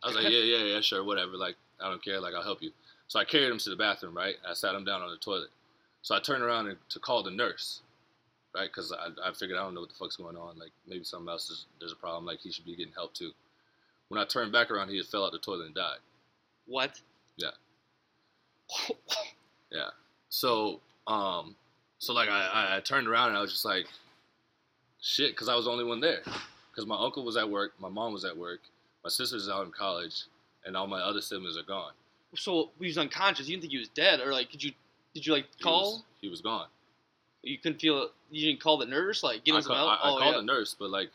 I 0.04 0.08
was 0.08 0.16
like, 0.16 0.26
"Yeah, 0.30 0.40
yeah, 0.40 0.64
yeah, 0.64 0.82
sure, 0.82 1.04
whatever. 1.04 1.38
Like, 1.38 1.56
I 1.80 1.90
don't 1.90 2.04
care. 2.04 2.20
Like, 2.20 2.34
I'll 2.34 2.44
help 2.44 2.62
you." 2.62 2.72
So 3.08 3.20
I 3.20 3.26
carried 3.26 3.52
him 3.52 3.60
to 3.60 3.70
the 3.70 3.76
bathroom. 3.76 4.16
Right, 4.16 4.36
I 4.48 4.54
sat 4.54 4.76
him 4.76 4.86
down 4.86 5.02
on 5.02 5.12
the 5.12 5.18
toilet. 5.18 5.50
So 6.02 6.16
I 6.16 6.20
turned 6.20 6.44
around 6.44 6.68
and, 6.68 6.78
to 6.90 7.00
call 7.00 7.22
the 7.24 7.32
nurse, 7.32 7.82
right? 8.56 8.68
Because 8.68 8.92
I, 8.92 9.30
I 9.30 9.34
figured 9.34 9.60
I 9.60 9.64
don't 9.64 9.76
know 9.76 9.82
what 9.82 9.90
the 9.90 9.96
fuck's 9.96 10.16
going 10.16 10.36
on. 10.36 10.58
Like, 10.58 10.72
maybe 10.88 11.04
something 11.04 11.30
else 11.30 11.50
is 11.50 11.66
there's 11.80 11.92
a 11.92 11.96
problem. 11.96 12.26
Like, 12.26 12.40
he 12.40 12.52
should 12.52 12.66
be 12.66 12.76
getting 12.76 12.94
help 12.94 13.14
too. 13.14 13.32
When 14.08 14.20
I 14.20 14.26
turned 14.26 14.52
back 14.52 14.72
around, 14.72 14.90
he 14.90 14.98
had 14.98 15.06
fell 15.06 15.26
out 15.26 15.32
the 15.32 15.40
toilet 15.40 15.68
and 15.68 15.76
died. 15.76 16.00
what? 16.66 17.00
Yeah. 17.38 17.52
Yeah. 19.72 19.90
So, 20.30 20.82
um, 21.08 21.56
so 22.02 22.14
like 22.14 22.30
I, 22.30 22.78
I, 22.78 22.80
turned 22.80 23.08
around 23.08 23.30
and 23.30 23.38
I 23.38 23.42
was 23.42 23.52
just 23.52 23.64
like, 23.64 23.86
shit, 25.02 25.32
because 25.34 25.48
I 25.48 25.56
was 25.56 25.66
the 25.66 25.72
only 25.72 25.84
one 25.84 26.00
there. 26.00 26.22
Because 26.72 26.88
my 26.88 26.98
uncle 26.98 27.24
was 27.24 27.38
at 27.38 27.48
work, 27.48 27.74
my 27.80 27.90
mom 27.90 28.12
was 28.12 28.26
at 28.26 28.36
work, 28.36 28.62
my 29.04 29.10
sister's 29.10 29.48
out 29.48 29.66
in 29.68 29.72
college, 29.72 30.24
and 30.66 30.76
all 30.76 30.88
my 30.88 31.00
other 31.00 31.22
siblings 31.22 31.56
are 31.58 31.64
gone. 31.64 31.92
So 32.36 32.72
he 32.80 32.88
was 32.88 32.98
unconscious. 32.98 33.48
You 33.48 33.56
didn't 33.56 33.62
think 33.64 33.74
he 33.74 33.78
was 33.78 33.90
dead, 33.90 34.20
or 34.20 34.32
like, 34.32 34.50
could 34.50 34.64
you? 34.64 34.72
Did 35.14 35.28
you 35.28 35.34
like 35.34 35.46
He 35.58 35.64
call? 35.64 35.92
was, 35.92 36.04
he 36.22 36.30
was 36.30 36.42
gone. 36.42 36.68
You 37.44 37.58
couldn't 37.60 37.80
feel. 37.80 38.10
You 38.32 38.48
didn't 38.48 38.62
call 38.62 38.78
the 38.78 38.86
nurse. 38.86 39.22
Like, 39.22 39.44
get 39.44 39.54
him 39.54 39.62
some 39.62 39.76
help. 39.76 39.90
I, 39.90 39.94
I 39.94 39.98
oh 40.10 40.18
called 40.18 40.34
yeah. 40.34 40.38
the 40.40 40.46
nurse, 40.46 40.76
but 40.80 40.90
like 40.90 41.10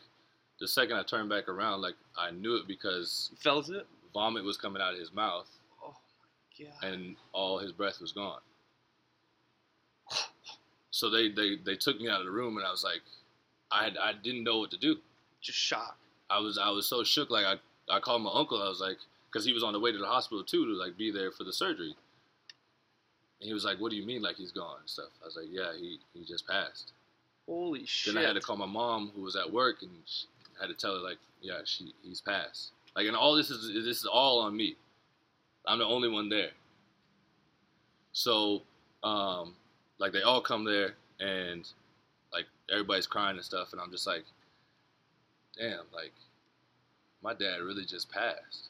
the 0.61 0.67
second 0.67 0.95
I 0.95 1.03
turned 1.03 1.27
back 1.29 1.49
around, 1.49 1.81
like 1.81 1.95
I 2.17 2.31
knew 2.31 2.55
it 2.55 2.67
because 2.67 3.29
You 3.31 3.37
felt 3.37 3.69
it. 3.69 3.85
vomit 4.13 4.43
was 4.45 4.55
coming 4.57 4.81
out 4.81 4.93
of 4.93 4.99
his 4.99 5.11
mouth 5.13 5.47
Oh 5.83 5.93
my 6.59 6.65
god. 6.65 6.93
and 6.93 7.15
all 7.33 7.57
his 7.57 7.71
breath 7.73 7.99
was 7.99 8.11
gone. 8.11 8.39
So 10.97 11.11
they, 11.11 11.29
they, 11.29 11.57
they 11.63 11.75
took 11.75 12.01
me 12.01 12.09
out 12.09 12.21
of 12.21 12.25
the 12.25 12.31
room 12.31 12.57
and 12.57 12.65
I 12.65 12.71
was 12.71 12.83
like, 12.83 13.01
I, 13.71 13.83
had, 13.83 13.97
I 13.97 14.13
didn't 14.13 14.43
know 14.43 14.57
what 14.57 14.71
to 14.71 14.77
do. 14.77 14.97
Just 15.41 15.59
shocked. 15.59 16.01
I 16.27 16.39
was 16.39 16.57
I 16.57 16.71
was 16.71 16.87
so 16.87 17.03
shook. 17.03 17.29
Like 17.29 17.45
I, 17.45 17.95
I 17.95 17.99
called 17.99 18.23
my 18.23 18.31
uncle. 18.33 18.59
I 18.63 18.67
was 18.67 18.81
like, 18.81 18.97
because 19.31 19.45
he 19.45 19.53
was 19.53 19.63
on 19.63 19.73
the 19.73 19.79
way 19.79 19.91
to 19.91 19.97
the 19.99 20.07
hospital 20.07 20.43
too 20.43 20.65
to 20.65 20.71
like 20.71 20.97
be 20.97 21.11
there 21.11 21.31
for 21.31 21.43
the 21.43 21.53
surgery. 21.53 21.95
And 23.39 23.47
he 23.47 23.53
was 23.53 23.63
like, 23.63 23.79
"What 23.79 23.91
do 23.91 23.95
you 23.95 24.07
mean 24.07 24.23
like 24.23 24.37
he's 24.37 24.51
gone 24.51 24.77
and 24.79 24.89
stuff?" 24.89 25.11
I 25.21 25.25
was 25.25 25.35
like, 25.35 25.45
"Yeah, 25.51 25.71
he 25.79 25.99
he 26.15 26.25
just 26.25 26.47
passed." 26.47 26.93
Holy 27.45 27.85
shit. 27.85 28.15
Then 28.15 28.23
I 28.23 28.27
had 28.27 28.33
to 28.33 28.41
call 28.41 28.57
my 28.57 28.65
mom 28.65 29.11
who 29.15 29.21
was 29.21 29.35
at 29.35 29.53
work 29.53 29.83
and 29.83 29.91
I 30.57 30.63
had 30.63 30.69
to 30.69 30.73
tell 30.73 30.95
her 30.95 31.01
like, 31.01 31.19
"Yeah, 31.41 31.59
she 31.63 31.93
he's 32.03 32.19
passed." 32.19 32.71
Like, 32.95 33.05
and 33.05 33.15
all 33.15 33.35
this 33.35 33.51
is 33.51 33.71
this 33.85 33.99
is 33.99 34.05
all 34.11 34.41
on 34.41 34.57
me. 34.57 34.75
I'm 35.67 35.77
the 35.77 35.85
only 35.85 36.09
one 36.09 36.27
there. 36.27 36.49
So, 38.13 38.63
um, 39.03 39.53
like 39.99 40.13
they 40.13 40.21
all 40.21 40.41
come 40.41 40.63
there 40.63 40.95
and 41.19 41.67
like 42.33 42.45
everybody's 42.71 43.07
crying 43.07 43.35
and 43.37 43.45
stuff, 43.45 43.73
and 43.73 43.81
I'm 43.81 43.91
just 43.91 44.07
like, 44.07 44.25
damn, 45.57 45.85
like 45.93 46.13
my 47.23 47.33
dad 47.33 47.61
really 47.63 47.85
just 47.85 48.11
passed. 48.11 48.69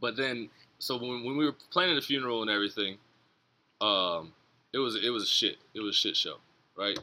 but 0.00 0.16
then 0.16 0.48
so 0.78 0.98
when, 0.98 1.24
when 1.24 1.36
we 1.36 1.44
were 1.46 1.56
planning 1.70 1.94
the 1.96 2.02
funeral 2.02 2.42
and 2.42 2.50
everything, 2.50 2.98
um, 3.80 4.32
it 4.72 4.78
was 4.78 4.96
it 5.02 5.10
was 5.10 5.28
shit. 5.28 5.56
It 5.74 5.80
was 5.80 5.96
a 5.96 5.98
shit 5.98 6.16
show, 6.16 6.36
right? 6.76 6.98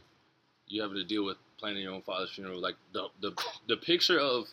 You 0.68 0.82
having 0.82 0.98
to 0.98 1.04
deal 1.04 1.26
with 1.26 1.38
planning 1.60 1.84
your 1.84 1.94
own 1.94 2.02
father's 2.04 2.32
funeral, 2.32 2.60
like 2.62 2.76
the 2.94 3.08
the 3.22 3.32
the 3.68 3.78
picture 3.78 4.20
of 4.20 4.48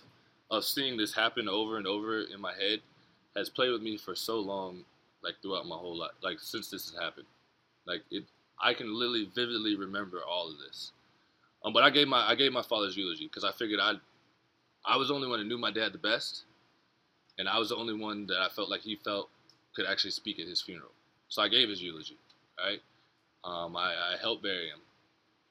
of 0.50 0.64
seeing 0.64 0.97
this 0.97 1.14
happen 1.14 1.49
over 1.49 1.78
and 1.78 1.87
over 1.87 2.23
in 2.23 2.40
my 2.40 2.54
head 2.54 2.80
has 3.37 3.49
played 3.49 3.71
with 3.71 3.83
me 3.83 3.97
for 3.97 4.14
so 4.14 4.40
long, 4.40 4.85
like 5.23 5.35
throughout 5.42 5.66
my 5.66 5.76
whole 5.76 5.97
life, 5.97 6.12
like 6.23 6.40
since 6.40 6.71
this 6.71 6.90
has 6.90 6.99
happened. 7.00 7.26
Like 7.90 8.02
it, 8.12 8.23
I 8.62 8.73
can 8.75 8.94
literally 8.97 9.28
vividly 9.35 9.75
remember 9.75 10.18
all 10.23 10.49
of 10.49 10.59
this. 10.59 10.92
Um, 11.64 11.73
but 11.73 11.82
I 11.82 11.90
gave 11.90 12.06
my 12.06 12.20
I 12.20 12.37
gave 12.37 12.52
my 12.52 12.62
father's 12.62 12.97
eulogy 12.97 13.26
because 13.26 13.42
I 13.42 13.50
figured 13.50 13.80
I, 13.80 13.94
I 14.87 14.97
was 14.97 15.09
the 15.09 15.14
only 15.14 15.26
one 15.26 15.40
that 15.40 15.47
knew 15.47 15.59
my 15.59 15.73
dad 15.73 15.92
the 15.92 15.99
best, 15.99 16.44
and 17.37 17.49
I 17.49 17.59
was 17.59 17.70
the 17.70 17.76
only 17.76 17.94
one 17.94 18.26
that 18.28 18.38
I 18.38 18.49
felt 18.49 18.70
like 18.70 18.82
he 18.82 18.94
felt 18.94 19.28
could 19.75 19.87
actually 19.87 20.12
speak 20.12 20.38
at 20.38 20.47
his 20.47 20.62
funeral. 20.62 20.92
So 21.28 21.42
I 21.42 21.49
gave 21.49 21.68
his 21.68 21.82
eulogy, 21.82 22.16
right? 22.64 22.80
Um, 23.42 23.76
I, 23.76 24.14
I 24.14 24.16
helped 24.20 24.44
bury 24.44 24.68
him. 24.68 24.80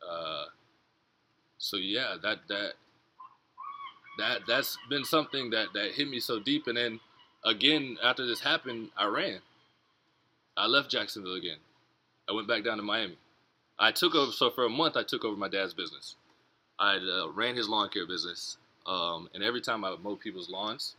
Uh, 0.09 0.45
so 1.57 1.75
yeah, 1.75 2.15
that 2.23 2.39
that 2.47 2.73
that 4.17 4.41
that's 4.47 4.77
been 4.89 5.03
something 5.03 5.49
that 5.49 5.67
that 5.73 5.91
hit 5.91 6.09
me 6.09 6.21
so 6.21 6.39
deep. 6.39 6.67
And 6.67 6.77
then 6.77 7.01
again, 7.43 7.97
after 8.01 8.25
this 8.25 8.39
happened, 8.39 8.91
I 8.97 9.07
ran. 9.07 9.39
I 10.55 10.67
left 10.67 10.89
Jacksonville 10.89 11.35
again. 11.35 11.57
I 12.29 12.33
went 12.33 12.47
back 12.47 12.63
down 12.63 12.77
to 12.77 12.83
Miami. 12.83 13.17
I 13.79 13.91
took 13.91 14.13
over. 14.13 14.31
So 14.31 14.51
for 14.51 14.65
a 14.65 14.69
month, 14.69 14.95
I 14.97 15.03
took 15.03 15.25
over 15.25 15.35
my 15.35 15.47
dad's 15.49 15.73
business. 15.73 16.15
I 16.77 16.97
uh, 16.97 17.29
ran 17.31 17.55
his 17.55 17.67
lawn 17.67 17.89
care 17.89 18.05
business, 18.05 18.57
um, 18.85 19.29
and 19.33 19.43
every 19.43 19.61
time 19.61 19.83
I 19.83 19.89
would 19.89 20.03
mow 20.03 20.15
people's 20.15 20.49
lawns, 20.49 20.95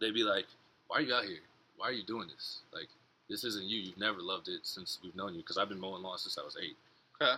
they'd 0.00 0.14
be 0.14 0.22
like, 0.22 0.46
"Why 0.86 0.98
are 0.98 1.02
you 1.02 1.14
out 1.14 1.24
here? 1.24 1.40
Why 1.76 1.88
are 1.88 1.92
you 1.92 2.04
doing 2.04 2.28
this? 2.28 2.60
Like, 2.72 2.88
this 3.28 3.44
isn't 3.44 3.66
you. 3.66 3.78
You've 3.78 3.98
never 3.98 4.20
loved 4.20 4.48
it 4.48 4.60
since 4.62 4.98
we've 5.02 5.14
known 5.14 5.34
you. 5.34 5.40
Because 5.40 5.58
I've 5.58 5.68
been 5.68 5.80
mowing 5.80 6.02
lawns 6.02 6.22
since 6.22 6.38
I 6.38 6.42
was 6.42 6.56
eight. 6.62 6.76
Okay. 7.20 7.34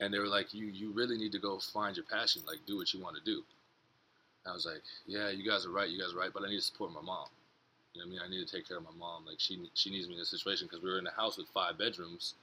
And 0.00 0.12
they 0.12 0.18
were 0.18 0.26
like, 0.26 0.54
"You, 0.54 0.66
you 0.66 0.92
really 0.92 1.18
need 1.18 1.32
to 1.32 1.38
go 1.38 1.58
find 1.58 1.96
your 1.96 2.06
passion. 2.06 2.42
Like, 2.46 2.58
do 2.66 2.76
what 2.76 2.92
you 2.94 3.02
want 3.02 3.16
to 3.16 3.24
do." 3.24 3.42
I 4.46 4.52
was 4.52 4.66
like, 4.66 4.82
"Yeah, 5.06 5.30
you 5.30 5.48
guys 5.48 5.66
are 5.66 5.70
right. 5.70 5.88
You 5.88 6.00
guys 6.00 6.14
are 6.14 6.18
right. 6.18 6.32
But 6.32 6.44
I 6.44 6.48
need 6.48 6.56
to 6.56 6.62
support 6.62 6.92
my 6.92 7.02
mom. 7.02 7.26
You 7.94 8.00
know 8.00 8.06
I 8.06 8.10
mean? 8.10 8.20
I 8.24 8.28
need 8.28 8.46
to 8.46 8.56
take 8.56 8.66
care 8.66 8.78
of 8.78 8.84
my 8.84 8.96
mom. 8.98 9.26
Like, 9.26 9.38
she 9.38 9.70
she 9.74 9.90
needs 9.90 10.06
me 10.08 10.14
in 10.14 10.20
this 10.20 10.30
situation 10.30 10.66
because 10.66 10.82
we 10.82 10.90
were 10.90 10.98
in 10.98 11.06
a 11.06 11.12
house 11.12 11.36
with 11.36 11.48
five 11.48 11.78
bedrooms." 11.78 12.34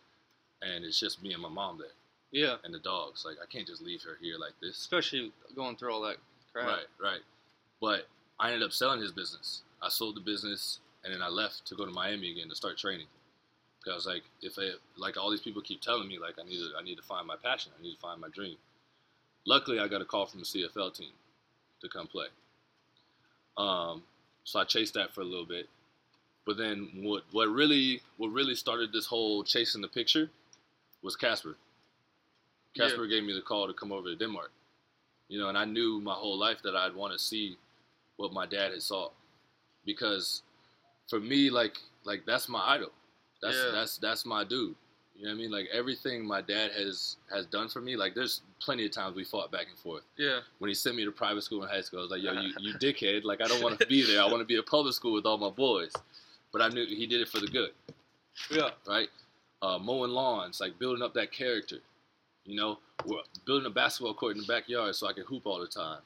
and 0.61 0.83
it's 0.83 0.99
just 0.99 1.21
me 1.21 1.33
and 1.33 1.41
my 1.41 1.49
mom 1.49 1.77
there. 1.77 1.87
Yeah. 2.31 2.55
And 2.63 2.73
the 2.73 2.79
dogs. 2.79 3.25
Like 3.25 3.37
I 3.41 3.45
can't 3.45 3.67
just 3.67 3.81
leave 3.81 4.01
her 4.03 4.17
here 4.21 4.37
like 4.37 4.53
this. 4.61 4.77
Especially 4.77 5.31
going 5.55 5.75
through 5.75 5.93
all 5.93 6.01
that 6.01 6.17
crap. 6.53 6.67
Right, 6.67 6.87
right. 7.01 7.21
But 7.81 8.07
I 8.39 8.51
ended 8.51 8.63
up 8.63 8.73
selling 8.73 9.01
his 9.01 9.11
business. 9.11 9.63
I 9.81 9.89
sold 9.89 10.15
the 10.15 10.21
business 10.21 10.79
and 11.03 11.13
then 11.13 11.21
I 11.21 11.29
left 11.29 11.65
to 11.67 11.75
go 11.75 11.85
to 11.85 11.91
Miami 11.91 12.31
again 12.31 12.49
to 12.49 12.55
start 12.55 12.77
training. 12.77 13.07
Cause 13.83 13.91
I 13.91 13.95
was 13.95 14.05
like, 14.05 14.23
if 14.41 14.59
I 14.59 14.71
like 14.97 15.15
all 15.15 15.31
these 15.31 15.41
people 15.41 15.61
keep 15.61 15.81
telling 15.81 16.07
me 16.07 16.19
like 16.19 16.35
I 16.39 16.47
need 16.47 16.57
to 16.57 16.71
I 16.77 16.83
need 16.83 16.95
to 16.95 17.03
find 17.03 17.25
my 17.25 17.37
passion, 17.41 17.71
I 17.79 17.81
need 17.81 17.93
to 17.93 17.99
find 17.99 18.19
my 18.19 18.27
dream. 18.27 18.57
Luckily 19.45 19.79
I 19.79 19.87
got 19.87 20.01
a 20.01 20.05
call 20.05 20.25
from 20.25 20.41
the 20.41 20.45
CFL 20.45 20.93
team 20.95 21.11
to 21.81 21.87
come 21.87 22.07
play. 22.07 22.27
Um, 23.57 24.03
so 24.49 24.59
I 24.59 24.63
chased 24.63 24.95
that 24.95 25.13
for 25.13 25.21
a 25.21 25.25
little 25.25 25.45
bit. 25.45 25.69
But 26.43 26.57
then 26.57 26.89
what 26.95 27.23
what 27.31 27.49
really 27.49 28.01
what 28.17 28.29
really 28.29 28.55
started 28.55 28.91
this 28.91 29.05
whole 29.05 29.43
chasing 29.43 29.81
the 29.81 29.87
picture 29.87 30.31
was 31.03 31.15
Casper. 31.15 31.55
Casper 32.75 33.05
yeah. 33.05 33.17
gave 33.17 33.27
me 33.27 33.33
the 33.33 33.43
call 33.43 33.67
to 33.67 33.73
come 33.73 33.91
over 33.91 34.09
to 34.09 34.15
Denmark. 34.15 34.51
You 35.27 35.39
know, 35.39 35.49
and 35.49 35.57
I 35.57 35.65
knew 35.65 36.01
my 36.01 36.15
whole 36.15 36.39
life 36.39 36.63
that 36.63 36.75
I'd 36.75 36.95
want 36.95 37.13
to 37.13 37.19
see 37.19 37.57
what 38.17 38.33
my 38.33 38.47
dad 38.47 38.71
had 38.71 38.81
saw. 38.81 39.09
Because 39.85 40.41
for 41.07 41.19
me, 41.19 41.51
like 41.51 41.77
like 42.03 42.23
that's 42.25 42.49
my 42.49 42.63
idol. 42.69 42.89
That's 43.43 43.55
yeah. 43.55 43.71
that's 43.71 43.97
that's 43.99 44.25
my 44.25 44.43
dude. 44.43 44.75
You 45.19 45.25
know 45.25 45.31
what 45.31 45.35
I 45.35 45.41
mean? 45.41 45.51
Like 45.51 45.67
everything 45.73 46.25
my 46.25 46.41
dad 46.41 46.71
has 46.71 47.17
has 47.29 47.45
done 47.45 47.67
for 47.67 47.81
me. 47.81 47.97
Like 47.97 48.15
there's 48.15 48.41
plenty 48.61 48.85
of 48.85 48.91
times 48.91 49.15
we 49.15 49.25
fought 49.25 49.51
back 49.51 49.67
and 49.69 49.77
forth. 49.77 50.03
Yeah. 50.17 50.39
When 50.59 50.69
he 50.69 50.73
sent 50.73 50.95
me 50.95 51.03
to 51.03 51.11
private 51.11 51.43
school 51.43 51.61
in 51.61 51.69
high 51.69 51.81
school, 51.81 51.99
I 51.99 52.01
was 52.03 52.11
like, 52.11 52.21
"Yo, 52.21 52.31
you, 52.31 52.53
you 52.59 52.73
dickhead! 52.79 53.25
Like 53.25 53.41
I 53.41 53.47
don't 53.47 53.61
want 53.61 53.79
to 53.79 53.85
be 53.85 54.01
there. 54.01 54.21
I 54.21 54.25
want 54.25 54.39
to 54.39 54.45
be 54.45 54.55
at 54.55 54.65
public 54.65 54.93
school 54.93 55.13
with 55.13 55.25
all 55.25 55.37
my 55.37 55.49
boys." 55.49 55.93
But 56.51 56.61
I 56.61 56.69
knew 56.69 56.85
he 56.87 57.05
did 57.05 57.21
it 57.21 57.27
for 57.27 57.39
the 57.39 57.47
good. 57.47 57.71
Yeah. 58.49 58.69
Right 58.87 59.09
uh, 59.61 59.77
mowing 59.79 60.11
lawns, 60.11 60.59
like 60.59 60.79
building 60.79 61.03
up 61.03 61.13
that 61.13 61.31
character. 61.31 61.77
You 62.45 62.55
know, 62.55 62.79
we're 63.05 63.19
building 63.45 63.67
a 63.67 63.69
basketball 63.69 64.13
court 64.13 64.35
in 64.35 64.41
the 64.41 64.47
backyard 64.47 64.95
so 64.95 65.07
I 65.07 65.13
can 65.13 65.23
hoop 65.23 65.45
all 65.45 65.59
the 65.59 65.67
time. 65.67 65.99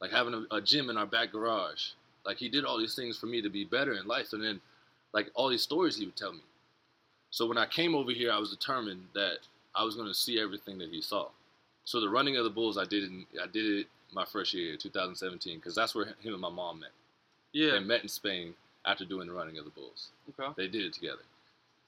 Like 0.00 0.10
having 0.10 0.34
a, 0.34 0.56
a 0.56 0.60
gym 0.60 0.90
in 0.90 0.96
our 0.96 1.06
back 1.06 1.32
garage. 1.32 1.90
Like 2.24 2.38
he 2.38 2.48
did 2.48 2.64
all 2.64 2.78
these 2.78 2.94
things 2.94 3.18
for 3.18 3.26
me 3.26 3.42
to 3.42 3.50
be 3.50 3.64
better 3.64 3.94
in 3.94 4.06
life, 4.06 4.32
and 4.32 4.42
then 4.42 4.60
like 5.12 5.30
all 5.34 5.48
these 5.48 5.62
stories 5.62 5.96
he 5.96 6.04
would 6.04 6.16
tell 6.16 6.32
me. 6.32 6.40
So 7.32 7.46
when 7.46 7.58
I 7.58 7.66
came 7.66 7.94
over 7.94 8.12
here, 8.12 8.30
I 8.30 8.38
was 8.38 8.50
determined 8.50 9.06
that 9.14 9.38
I 9.74 9.82
was 9.82 9.96
going 9.96 10.06
to 10.06 10.14
see 10.14 10.38
everything 10.38 10.78
that 10.78 10.90
he 10.90 11.00
saw. 11.02 11.28
So 11.84 12.00
the 12.00 12.08
running 12.08 12.36
of 12.36 12.44
the 12.44 12.50
bulls, 12.50 12.78
I 12.78 12.84
did 12.84 13.04
in, 13.04 13.26
I 13.42 13.46
did 13.46 13.80
it 13.80 13.86
my 14.12 14.24
first 14.24 14.54
year, 14.54 14.76
2017, 14.76 15.56
because 15.56 15.74
that's 15.74 15.94
where 15.94 16.04
him 16.04 16.32
and 16.32 16.40
my 16.40 16.50
mom 16.50 16.80
met. 16.80 16.90
Yeah. 17.52 17.72
They 17.72 17.80
met 17.80 18.02
in 18.02 18.08
Spain 18.08 18.54
after 18.86 19.04
doing 19.04 19.26
the 19.26 19.34
running 19.34 19.58
of 19.58 19.64
the 19.64 19.70
bulls. 19.70 20.10
Okay. 20.38 20.52
They 20.56 20.68
did 20.68 20.84
it 20.84 20.92
together. 20.92 21.22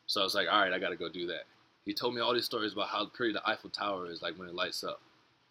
So 0.07 0.23
I 0.23 0.25
was 0.25 0.35
like, 0.35 0.49
all 0.51 0.61
right, 0.61 0.73
I 0.73 0.79
got 0.79 0.91
to 0.91 0.97
go 0.97 1.09
do 1.09 1.27
that. 1.29 1.45
He 1.85 1.93
told 1.93 2.15
me 2.15 2.21
all 2.21 2.33
these 2.33 2.47
stories 2.47 2.73
about 2.73 2.89
how 2.89 3.07
pretty 3.07 3.35
the 3.35 3.47
Eiffel 3.49 3.71
Tower 3.71 4.11
is, 4.11 4.23
like 4.23 4.39
when 4.39 4.49
it 4.49 4.55
lights 4.55 4.83
up. 4.83 5.01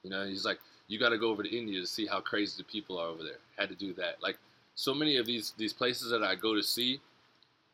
You 0.03 0.09
know, 0.09 0.25
he's 0.25 0.45
like, 0.45 0.59
you 0.87 0.99
got 0.99 1.09
to 1.09 1.17
go 1.17 1.29
over 1.29 1.43
to 1.43 1.55
India 1.55 1.79
to 1.79 1.87
see 1.87 2.07
how 2.07 2.19
crazy 2.19 2.55
the 2.57 2.63
people 2.63 2.97
are 2.99 3.07
over 3.07 3.23
there. 3.23 3.37
Had 3.57 3.69
to 3.69 3.75
do 3.75 3.93
that. 3.93 4.21
Like 4.21 4.37
so 4.75 4.93
many 4.93 5.17
of 5.17 5.25
these 5.25 5.53
these 5.57 5.73
places 5.73 6.09
that 6.09 6.23
I 6.23 6.35
go 6.35 6.55
to 6.55 6.63
see, 6.63 6.99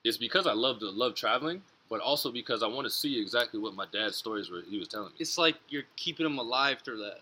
it's 0.03 0.17
because 0.17 0.45
I 0.45 0.53
love 0.53 0.79
to 0.79 0.89
love 0.89 1.15
traveling, 1.15 1.61
but 1.89 1.99
also 2.01 2.31
because 2.31 2.61
I 2.61 2.67
want 2.67 2.85
to 2.85 2.93
see 2.93 3.19
exactly 3.19 3.59
what 3.59 3.73
my 3.73 3.85
dad's 3.91 4.15
stories 4.15 4.49
were. 4.49 4.61
He 4.69 4.77
was 4.77 4.87
telling 4.87 5.09
me. 5.09 5.15
It's 5.19 5.37
like 5.37 5.55
you're 5.69 5.83
keeping 5.95 6.25
him 6.25 6.37
alive 6.37 6.79
through 6.85 6.99
that. 6.99 7.19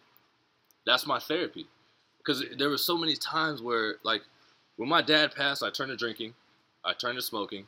That's 0.85 1.05
my 1.05 1.19
therapy, 1.19 1.67
because 2.19 2.43
there 2.57 2.69
were 2.69 2.77
so 2.77 2.97
many 2.97 3.15
times 3.15 3.61
where 3.61 3.95
like 4.03 4.21
when 4.75 4.89
my 4.89 5.01
dad 5.01 5.35
passed, 5.35 5.63
I 5.63 5.69
turned 5.69 5.89
to 5.89 5.97
drinking, 5.97 6.33
I 6.85 6.93
turned 6.93 7.17
to 7.17 7.21
smoking, 7.21 7.65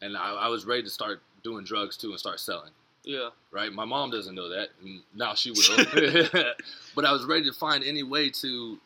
and 0.00 0.16
I, 0.16 0.34
I, 0.34 0.48
was 0.48 0.64
ready 0.64 0.82
to 0.82 0.90
start 0.90 1.20
doing 1.42 1.64
drugs 1.64 1.96
too 1.96 2.10
and 2.10 2.18
start 2.18 2.38
selling. 2.38 2.70
Yeah. 3.02 3.30
Right. 3.50 3.72
My 3.72 3.84
mom 3.84 4.10
doesn't 4.10 4.34
know 4.34 4.48
that, 4.50 4.68
and 4.82 5.00
now 5.14 5.34
she 5.34 5.50
will. 5.50 5.84
but 6.94 7.04
I 7.04 7.12
was 7.12 7.24
ready 7.24 7.44
to 7.44 7.52
find 7.52 7.82
any 7.82 8.02
way 8.02 8.30
to 8.30 8.78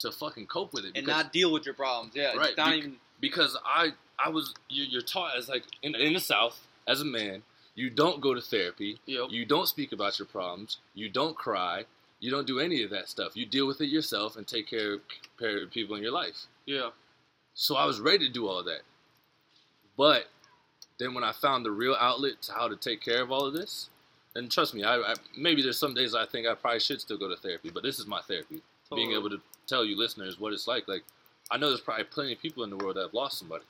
to 0.00 0.12
fucking 0.12 0.46
cope 0.46 0.72
with 0.74 0.84
it 0.84 0.94
because, 0.94 1.08
and 1.08 1.24
not 1.24 1.32
deal 1.32 1.52
with 1.52 1.64
your 1.64 1.74
problems. 1.74 2.12
Yeah. 2.14 2.34
Right. 2.36 2.56
Not 2.56 2.70
Be- 2.70 2.76
even 2.76 2.96
because 3.20 3.56
I 3.64 3.90
I 4.24 4.28
was 4.28 4.54
you, 4.68 4.84
you're 4.84 5.02
taught 5.02 5.36
as 5.36 5.48
like 5.48 5.64
in, 5.82 5.94
in 5.94 6.12
the 6.12 6.20
South 6.20 6.66
as 6.86 7.00
a 7.00 7.04
man 7.04 7.42
you 7.74 7.90
don't 7.90 8.20
go 8.20 8.34
to 8.34 8.40
therapy. 8.40 8.98
Yep. 9.06 9.28
You 9.30 9.44
don't 9.44 9.68
speak 9.68 9.92
about 9.92 10.18
your 10.18 10.26
problems. 10.26 10.78
You 10.94 11.08
don't 11.08 11.36
cry. 11.36 11.84
You 12.20 12.30
don't 12.30 12.46
do 12.46 12.60
any 12.60 12.82
of 12.82 12.90
that 12.90 13.08
stuff. 13.08 13.36
You 13.36 13.46
deal 13.46 13.66
with 13.66 13.80
it 13.80 13.86
yourself 13.86 14.36
and 14.36 14.46
take 14.46 14.68
care 14.68 14.94
of, 14.94 15.00
people 15.70 15.96
in 15.96 16.02
your 16.02 16.12
life. 16.12 16.46
Yeah. 16.66 16.90
So 17.54 17.76
I 17.76 17.84
was 17.84 18.00
ready 18.00 18.26
to 18.26 18.32
do 18.32 18.46
all 18.46 18.62
that. 18.62 18.82
But 19.96 20.26
then 20.98 21.14
when 21.14 21.24
I 21.24 21.32
found 21.32 21.64
the 21.64 21.70
real 21.70 21.96
outlet 21.98 22.42
to 22.42 22.52
how 22.52 22.68
to 22.68 22.76
take 22.76 23.00
care 23.00 23.22
of 23.22 23.32
all 23.32 23.46
of 23.46 23.54
this, 23.54 23.88
and 24.34 24.50
trust 24.50 24.74
me, 24.74 24.84
I, 24.84 24.96
I 24.96 25.14
maybe 25.36 25.62
there's 25.62 25.78
some 25.78 25.94
days 25.94 26.14
I 26.14 26.26
think 26.26 26.46
I 26.46 26.54
probably 26.54 26.80
should 26.80 27.00
still 27.00 27.18
go 27.18 27.28
to 27.28 27.36
therapy, 27.36 27.70
but 27.70 27.82
this 27.82 27.98
is 27.98 28.06
my 28.06 28.20
therapy. 28.22 28.62
Totally. 28.88 29.06
Being 29.06 29.18
able 29.18 29.30
to 29.30 29.40
tell 29.66 29.84
you 29.84 29.98
listeners 29.98 30.38
what 30.38 30.52
it's 30.52 30.68
like. 30.68 30.86
Like 30.88 31.02
I 31.50 31.56
know 31.56 31.68
there's 31.68 31.80
probably 31.80 32.04
plenty 32.04 32.32
of 32.34 32.40
people 32.40 32.62
in 32.64 32.70
the 32.70 32.76
world 32.76 32.96
that 32.96 33.02
have 33.02 33.14
lost 33.14 33.38
somebody. 33.38 33.64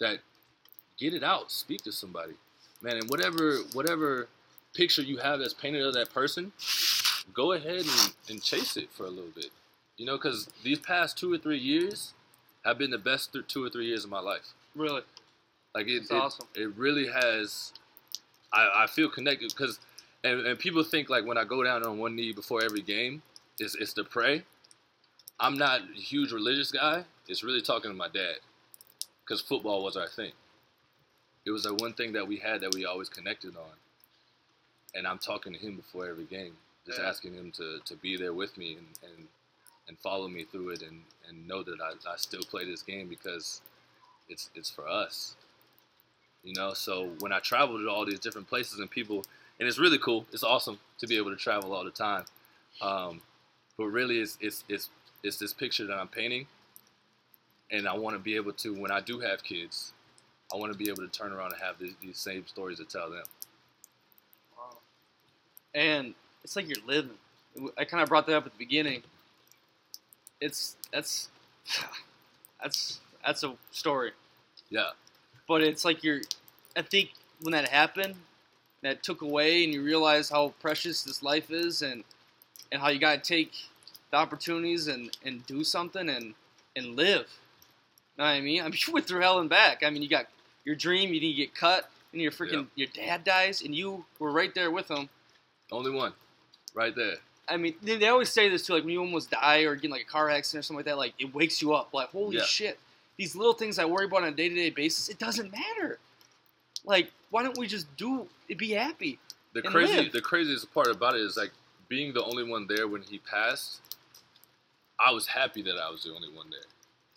That 0.00 0.18
get 0.98 1.14
it 1.14 1.22
out, 1.22 1.50
speak 1.52 1.82
to 1.82 1.92
somebody, 1.92 2.34
man, 2.82 2.94
and 2.94 3.08
whatever 3.08 3.58
whatever 3.72 4.28
picture 4.74 5.02
you 5.02 5.16
have 5.18 5.40
that's 5.40 5.54
painted 5.54 5.82
of 5.82 5.94
that 5.94 6.12
person, 6.12 6.52
go 7.32 7.52
ahead 7.52 7.80
and, 7.80 8.14
and 8.28 8.42
chase 8.42 8.76
it 8.76 8.88
for 8.92 9.04
a 9.04 9.10
little 9.10 9.30
bit. 9.34 9.50
You 9.96 10.04
know, 10.04 10.16
because 10.16 10.48
these 10.62 10.78
past 10.78 11.16
two 11.16 11.32
or 11.32 11.38
three 11.38 11.58
years 11.58 12.12
have 12.64 12.78
been 12.78 12.90
the 12.90 12.98
best 12.98 13.32
th- 13.32 13.46
two 13.48 13.64
or 13.64 13.70
three 13.70 13.86
years 13.86 14.04
of 14.04 14.10
my 14.10 14.20
life. 14.20 14.52
Really? 14.74 15.02
Like 15.74 15.88
it, 15.88 16.04
it, 16.10 16.12
awesome. 16.12 16.46
it 16.54 16.76
really 16.76 17.06
has. 17.08 17.72
I, 18.52 18.84
I 18.84 18.86
feel 18.86 19.08
connected 19.08 19.52
because, 19.56 19.78
and, 20.22 20.46
and 20.46 20.58
people 20.58 20.82
think 20.82 21.08
like 21.08 21.24
when 21.26 21.38
I 21.38 21.44
go 21.44 21.62
down 21.62 21.84
on 21.84 21.98
one 21.98 22.14
knee 22.14 22.32
before 22.32 22.62
every 22.62 22.82
game, 22.82 23.22
it's 23.58 23.74
it's 23.74 23.92
to 23.94 24.04
pray. 24.04 24.44
I'm 25.40 25.58
not 25.58 25.80
a 25.80 25.98
huge 25.98 26.32
religious 26.32 26.70
guy. 26.70 27.04
It's 27.28 27.42
really 27.42 27.60
talking 27.60 27.90
to 27.90 27.96
my 27.96 28.08
dad, 28.08 28.36
because 29.24 29.40
football 29.40 29.82
was 29.82 29.96
our 29.96 30.08
thing. 30.08 30.32
It 31.46 31.50
was 31.50 31.62
the 31.62 31.74
one 31.74 31.92
thing 31.92 32.12
that 32.12 32.26
we 32.26 32.36
had 32.36 32.60
that 32.60 32.74
we 32.74 32.84
always 32.84 33.08
connected 33.08 33.56
on, 33.56 33.72
and 34.94 35.06
I'm 35.06 35.18
talking 35.18 35.52
to 35.52 35.58
him 35.58 35.76
before 35.76 36.08
every 36.08 36.24
game, 36.24 36.52
just 36.84 36.98
yeah. 36.98 37.08
asking 37.08 37.34
him 37.34 37.52
to, 37.52 37.78
to 37.84 37.94
be 37.96 38.16
there 38.16 38.32
with 38.32 38.58
me 38.58 38.72
and, 38.72 38.86
and 39.04 39.28
and 39.88 39.96
follow 39.98 40.26
me 40.26 40.42
through 40.42 40.70
it 40.70 40.82
and, 40.82 41.02
and 41.28 41.46
know 41.46 41.62
that 41.62 41.78
I, 41.80 41.92
I 42.12 42.16
still 42.16 42.42
play 42.42 42.64
this 42.64 42.82
game 42.82 43.08
because 43.08 43.60
it's 44.28 44.50
it's 44.54 44.70
for 44.70 44.88
us. 44.88 45.36
You 46.42 46.54
know, 46.54 46.74
so 46.74 47.10
when 47.20 47.32
I 47.32 47.38
travel 47.38 47.78
to 47.78 47.88
all 47.88 48.04
these 48.04 48.20
different 48.20 48.48
places 48.48 48.78
and 48.80 48.90
people, 48.90 49.24
and 49.58 49.68
it's 49.68 49.78
really 49.78 49.98
cool. 49.98 50.26
It's 50.32 50.44
awesome 50.44 50.78
to 50.98 51.06
be 51.06 51.16
able 51.16 51.30
to 51.30 51.36
travel 51.36 51.72
all 51.72 51.84
the 51.84 51.90
time. 51.90 52.24
Um, 52.80 53.20
but 53.78 53.86
really, 53.86 54.18
it's, 54.18 54.36
it's 54.40 54.64
it's 54.68 54.90
it's 55.22 55.36
this 55.38 55.52
picture 55.52 55.86
that 55.86 55.96
I'm 55.96 56.08
painting 56.08 56.46
and 57.70 57.88
I 57.88 57.94
want 57.96 58.16
to 58.16 58.22
be 58.22 58.36
able 58.36 58.52
to 58.52 58.74
when 58.74 58.90
I 58.90 59.00
do 59.00 59.20
have 59.20 59.42
kids, 59.42 59.92
I 60.52 60.56
want 60.56 60.72
to 60.72 60.78
be 60.78 60.88
able 60.88 61.02
to 61.02 61.08
turn 61.08 61.32
around 61.32 61.52
and 61.52 61.62
have 61.62 61.78
these, 61.78 61.94
these 62.00 62.18
same 62.18 62.46
stories 62.46 62.78
to 62.78 62.84
tell 62.84 63.10
them. 63.10 63.24
Wow. 64.56 64.78
And 65.74 66.14
it's 66.44 66.56
like 66.56 66.68
you're 66.68 66.86
living. 66.86 67.16
I 67.76 67.84
kind 67.84 68.02
of 68.02 68.08
brought 68.08 68.26
that 68.26 68.36
up 68.36 68.46
at 68.46 68.52
the 68.52 68.58
beginning. 68.58 69.02
It's 70.40 70.76
that's 70.92 71.28
that's 72.62 73.00
that's 73.24 73.42
a 73.42 73.54
story. 73.72 74.12
Yeah. 74.70 74.90
But 75.48 75.62
it's 75.62 75.84
like 75.84 76.04
you're. 76.04 76.20
I 76.76 76.82
think 76.82 77.10
when 77.40 77.52
that 77.52 77.68
happened, 77.68 78.14
that 78.82 79.02
took 79.02 79.22
away, 79.22 79.64
and 79.64 79.72
you 79.72 79.82
realize 79.82 80.28
how 80.28 80.54
precious 80.60 81.02
this 81.02 81.22
life 81.22 81.50
is, 81.50 81.82
and 81.82 82.04
and 82.70 82.80
how 82.80 82.88
you 82.88 82.98
gotta 82.98 83.20
take 83.20 83.52
the 84.10 84.16
opportunities 84.16 84.86
and 84.86 85.16
and 85.24 85.44
do 85.46 85.64
something 85.64 86.08
and 86.08 86.34
and 86.76 86.96
live. 86.96 87.26
Know 88.18 88.24
what 88.24 88.30
I 88.30 88.40
mean? 88.40 88.60
I 88.64 88.64
mean, 88.64 88.78
you 88.86 88.92
went 88.92 89.06
through 89.06 89.20
hell 89.20 89.38
and 89.38 89.50
back. 89.50 89.82
I 89.84 89.90
mean, 89.90 90.02
you 90.02 90.08
got 90.08 90.26
your 90.64 90.74
dream, 90.74 91.12
you 91.12 91.20
didn't 91.20 91.36
get 91.36 91.54
cut, 91.54 91.88
and 92.12 92.20
your 92.20 92.32
freaking 92.32 92.66
your 92.74 92.88
dad 92.94 93.24
dies, 93.24 93.62
and 93.62 93.74
you 93.74 94.04
were 94.18 94.32
right 94.32 94.54
there 94.54 94.70
with 94.70 94.90
him. 94.90 95.08
Only 95.70 95.90
one, 95.90 96.12
right 96.74 96.94
there. 96.94 97.16
I 97.48 97.56
mean, 97.56 97.74
they, 97.82 97.96
they 97.96 98.08
always 98.08 98.28
say 98.28 98.48
this 98.48 98.66
too, 98.66 98.74
like 98.74 98.82
when 98.82 98.92
you 98.92 99.00
almost 99.00 99.30
die 99.30 99.60
or 99.60 99.74
get 99.76 99.84
in 99.84 99.90
like 99.90 100.02
a 100.02 100.10
car 100.10 100.30
accident 100.30 100.60
or 100.60 100.62
something 100.64 100.78
like 100.78 100.86
that, 100.86 100.98
like 100.98 101.14
it 101.18 101.32
wakes 101.34 101.62
you 101.62 101.72
up. 101.74 101.94
Like, 101.94 102.08
holy 102.08 102.36
Yeah. 102.36 102.42
shit, 102.42 102.78
these 103.16 103.36
little 103.36 103.52
things 103.52 103.78
I 103.78 103.84
worry 103.84 104.06
about 104.06 104.22
on 104.22 104.28
a 104.28 104.32
day 104.32 104.48
to 104.48 104.54
day 104.54 104.70
basis, 104.70 105.08
it 105.08 105.18
doesn't 105.18 105.52
matter. 105.52 105.98
Like, 106.84 107.12
why 107.30 107.42
don't 107.42 107.56
we 107.58 107.66
just 107.66 107.94
do 107.96 108.28
be 108.56 108.72
happy? 108.72 109.18
The 109.52 109.62
crazy, 109.62 110.02
live. 110.02 110.12
the 110.12 110.20
craziest 110.20 110.72
part 110.74 110.88
about 110.88 111.14
it 111.14 111.20
is 111.20 111.36
like 111.36 111.50
being 111.88 112.12
the 112.12 112.24
only 112.24 112.44
one 112.44 112.66
there 112.66 112.88
when 112.88 113.02
he 113.02 113.18
passed. 113.18 113.80
I 114.98 115.12
was 115.12 115.26
happy 115.26 115.62
that 115.62 115.76
I 115.78 115.90
was 115.90 116.04
the 116.04 116.14
only 116.14 116.28
one 116.34 116.50
there 116.50 116.60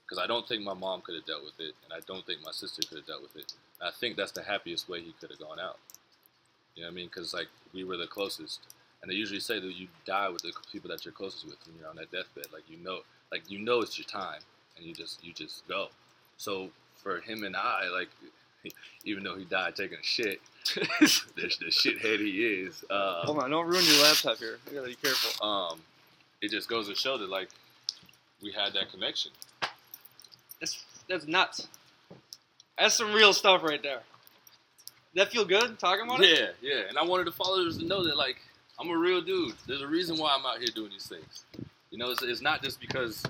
because 0.10 0.24
I 0.24 0.26
don't 0.26 0.48
think 0.48 0.64
my 0.64 0.74
mom 0.74 1.02
could 1.02 1.16
have 1.16 1.26
dealt 1.26 1.44
with 1.44 1.60
it, 1.60 1.76
and 1.84 1.94
I 1.94 2.00
don't 2.08 2.26
think 2.26 2.40
my 2.44 2.52
sister 2.52 2.82
could 2.88 2.98
have 2.98 3.06
dealt 3.08 3.22
with 3.22 3.36
it. 3.36 3.54
And 3.80 3.88
I 3.88 3.92
think 3.92 4.18
that's 4.18 4.32
the 4.32 4.42
happiest 4.42 4.90
way 4.90 5.02
he 5.02 5.14
could 5.20 5.30
have 5.30 5.40
gone 5.40 5.60
out. 5.60 5.78
You 6.76 6.82
know 6.82 6.88
what 6.88 6.94
I 6.94 6.96
mean? 6.96 7.08
Because 7.08 7.34
like 7.34 7.48
we 7.74 7.84
were 7.84 7.98
the 7.98 8.08
closest, 8.08 8.62
and 9.02 9.12
they 9.12 9.16
usually 9.16 9.40
say 9.40 9.60
that 9.60 9.76
you 9.76 9.88
die 10.06 10.30
with 10.30 10.42
the 10.42 10.52
people 10.72 10.90
that 10.90 11.06
you're 11.06 11.12
closest 11.12 11.46
with 11.46 11.58
when 11.68 11.78
you're 11.80 11.90
on 11.90 11.96
that 11.98 12.12
deathbed. 12.12 12.48
Like 12.52 12.64
you 12.68 12.78
know, 12.78 13.02
like 13.32 13.44
you 13.50 13.60
know 13.60 13.82
it's 13.82 14.00
your 14.00 14.08
time, 14.08 14.42
and 14.78 14.86
you 14.86 14.96
just 14.96 15.24
you 15.24 15.32
just 15.32 15.68
go. 15.68 15.90
So 16.38 16.70
for 16.96 17.20
him 17.20 17.44
and 17.44 17.56
I, 17.56 17.90
like 17.90 18.10
even 19.06 19.24
though 19.24 19.36
he 19.36 19.46
died 19.46 19.76
taking 19.76 20.00
a 20.00 20.04
shit, 20.04 20.42
the, 20.76 21.22
the 21.36 21.68
shithead 21.68 22.20
he 22.20 22.46
is. 22.46 22.84
Uh, 22.90 23.26
Hold 23.26 23.44
on, 23.44 23.52
don't 23.52 23.68
ruin 23.68 23.86
your 23.86 24.04
laptop 24.04 24.38
here. 24.38 24.58
You 24.68 24.78
gotta 24.78 24.88
be 24.88 24.96
careful. 24.96 25.46
um, 25.46 25.82
it 26.42 26.50
just 26.50 26.68
goes 26.68 26.88
to 26.88 26.96
show 26.96 27.18
that 27.20 27.30
like 27.30 27.50
we 28.42 28.52
had 28.52 28.74
that 28.74 28.92
connection. 28.92 29.32
That's 30.60 30.84
that's 31.08 31.28
nuts. 31.28 31.68
That's 32.78 32.96
some 32.96 33.14
real 33.14 33.34
stuff 33.34 33.64
right 33.64 33.82
there. 33.82 34.02
That 35.16 35.32
feel 35.32 35.44
good 35.46 35.80
talking 35.80 36.06
about 36.06 36.22
it? 36.24 36.56
Yeah, 36.62 36.70
yeah. 36.76 36.82
And 36.88 36.98
I 36.98 37.04
wanted 37.04 37.28
the 37.28 37.32
followers 37.32 37.78
to 37.80 37.86
know 37.86 38.04
that 38.06 38.16
like 38.18 38.38
I'm 38.80 38.90
a 38.90 38.98
real 38.98 39.22
dude. 39.22 39.54
There's 39.68 39.82
a 39.82 39.88
reason 39.88 40.18
why 40.18 40.36
I'm 40.38 40.46
out 40.46 40.60
here 40.60 40.68
doing 40.74 40.92
these 40.92 41.08
things. 41.08 41.44
You 41.92 41.98
know, 41.98 42.10
it's, 42.12 42.22
it's 42.24 42.42
not 42.42 42.62
just 42.62 42.80
because. 42.80 43.24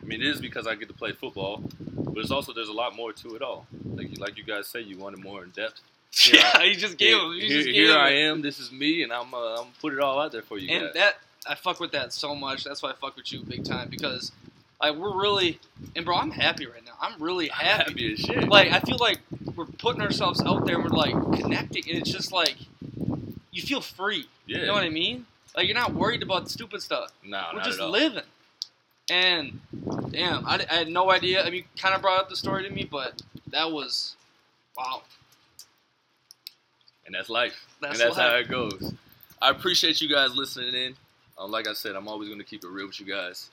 I 0.00 0.06
mean, 0.06 0.20
it 0.20 0.26
is 0.26 0.40
because 0.40 0.66
I 0.66 0.74
get 0.74 0.88
to 0.88 0.94
play 0.94 1.12
football, 1.12 1.62
but 1.80 2.18
it's 2.18 2.30
also 2.30 2.52
there's 2.52 2.68
a 2.68 2.72
lot 2.74 2.94
more 2.94 3.12
to 3.14 3.36
it 3.36 3.42
all. 3.42 3.66
Like 3.94 4.18
like 4.18 4.36
you 4.36 4.44
guys 4.44 4.68
say, 4.68 4.80
you 4.80 4.98
wanted 4.98 5.22
more 5.22 5.42
in 5.42 5.50
depth. 5.50 5.80
Yeah, 6.32 6.62
you 6.62 6.76
just 6.76 6.96
gave 6.96 7.08
here 7.16 7.18
him. 7.18 7.32
Here, 7.32 7.48
just 7.48 7.66
gave 7.66 7.74
here 7.74 7.90
him 7.92 7.98
I 8.00 8.10
am. 8.10 8.40
This 8.42 8.60
is 8.60 8.70
me, 8.70 9.02
and 9.02 9.12
I'm 9.12 9.34
uh, 9.34 9.56
I'm 9.62 9.66
put 9.80 9.92
it 9.92 9.98
all 9.98 10.20
out 10.20 10.30
there 10.30 10.42
for 10.42 10.58
you 10.58 10.68
And 10.68 10.84
guys. 10.84 10.94
that 10.94 11.14
I 11.48 11.54
fuck 11.56 11.80
with 11.80 11.90
that 11.92 12.12
so 12.12 12.34
much. 12.36 12.62
That's 12.62 12.82
why 12.82 12.90
I 12.90 12.92
fuck 12.94 13.16
with 13.16 13.32
you 13.32 13.42
big 13.42 13.64
time 13.64 13.88
because 13.88 14.30
like 14.80 14.96
we're 14.96 15.20
really 15.20 15.60
and 15.96 16.04
bro, 16.04 16.16
I'm 16.16 16.30
happy 16.30 16.66
right 16.66 16.84
now. 16.84 16.92
I'm 17.00 17.20
really 17.22 17.50
I'm 17.50 17.58
happy. 17.58 17.90
happy 17.90 18.12
as 18.12 18.18
shit. 18.18 18.48
Like 18.48 18.72
I 18.72 18.80
feel 18.80 18.98
like 18.98 19.18
we're 19.54 19.66
putting 19.66 20.02
ourselves 20.02 20.42
out 20.42 20.66
there 20.66 20.76
and 20.76 20.84
we're 20.84 20.90
like 20.90 21.14
connecting 21.40 21.84
and 21.88 21.98
it's 21.98 22.10
just 22.10 22.32
like 22.32 22.56
you 23.50 23.62
feel 23.62 23.80
free. 23.80 24.26
yeah. 24.46 24.58
You 24.58 24.66
know 24.66 24.74
what 24.74 24.84
I 24.84 24.90
mean? 24.90 25.26
Like 25.56 25.66
you're 25.66 25.76
not 25.76 25.94
worried 25.94 26.22
about 26.22 26.50
stupid 26.50 26.82
stuff. 26.82 27.12
Nah, 27.24 27.50
we're 27.52 27.58
not 27.58 27.64
just 27.64 27.78
at 27.78 27.84
all. 27.84 27.90
living. 27.90 28.24
And 29.10 29.60
damn, 30.10 30.46
I, 30.46 30.64
I 30.70 30.74
had 30.74 30.88
no 30.88 31.10
idea. 31.10 31.42
I 31.42 31.44
mean, 31.46 31.54
you 31.54 31.64
kind 31.76 31.94
of 31.94 32.00
brought 32.00 32.20
up 32.20 32.28
the 32.28 32.36
story 32.36 32.64
to 32.64 32.70
me, 32.70 32.88
but 32.90 33.22
that 33.50 33.70
was 33.70 34.16
wow. 34.76 35.02
and 37.06 37.14
that's 37.14 37.28
life. 37.28 37.66
That's 37.80 38.00
and 38.00 38.08
that's 38.08 38.18
how 38.18 38.34
it 38.34 38.48
goes. 38.48 38.94
I 39.40 39.50
appreciate 39.50 40.00
you 40.00 40.08
guys 40.08 40.34
listening 40.34 40.74
in. 40.74 40.94
Um, 41.38 41.50
like 41.50 41.68
I 41.68 41.74
said, 41.74 41.96
I'm 41.96 42.08
always 42.08 42.28
going 42.28 42.40
to 42.40 42.46
keep 42.46 42.64
it 42.64 42.68
real 42.68 42.86
with 42.86 42.98
you 42.98 43.06
guys. 43.06 43.50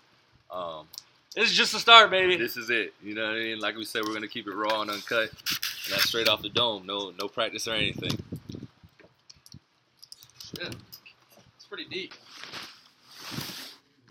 Um, 0.50 0.88
This 1.36 1.50
is 1.50 1.56
just 1.56 1.72
the 1.72 1.80
start, 1.80 2.12
baby. 2.12 2.36
this 2.36 2.58
is 2.58 2.70
it. 2.70 2.94
You 3.02 3.16
know 3.16 3.24
what 3.24 3.32
I 3.32 3.40
mean? 3.40 3.60
Like 3.60 3.78
we 3.78 3.86
said, 3.86 4.04
we're 4.04 4.10
going 4.10 4.22
to 4.22 4.28
keep 4.28 4.48
it 4.48 4.54
raw 4.54 4.82
and 4.82 4.92
uncut. 4.92 5.30
And 5.30 5.94
that's 5.94 6.10
straight 6.10 6.28
off 6.28 6.42
the 6.42 6.50
dome. 6.50 6.86
No, 6.86 7.14
no 7.18 7.28
practice 7.30 7.68
or 7.68 7.74
anything. 7.74 8.20
Shit. 10.44 10.76
It's 11.56 11.66
pretty 11.70 11.86
deep. 11.86 12.14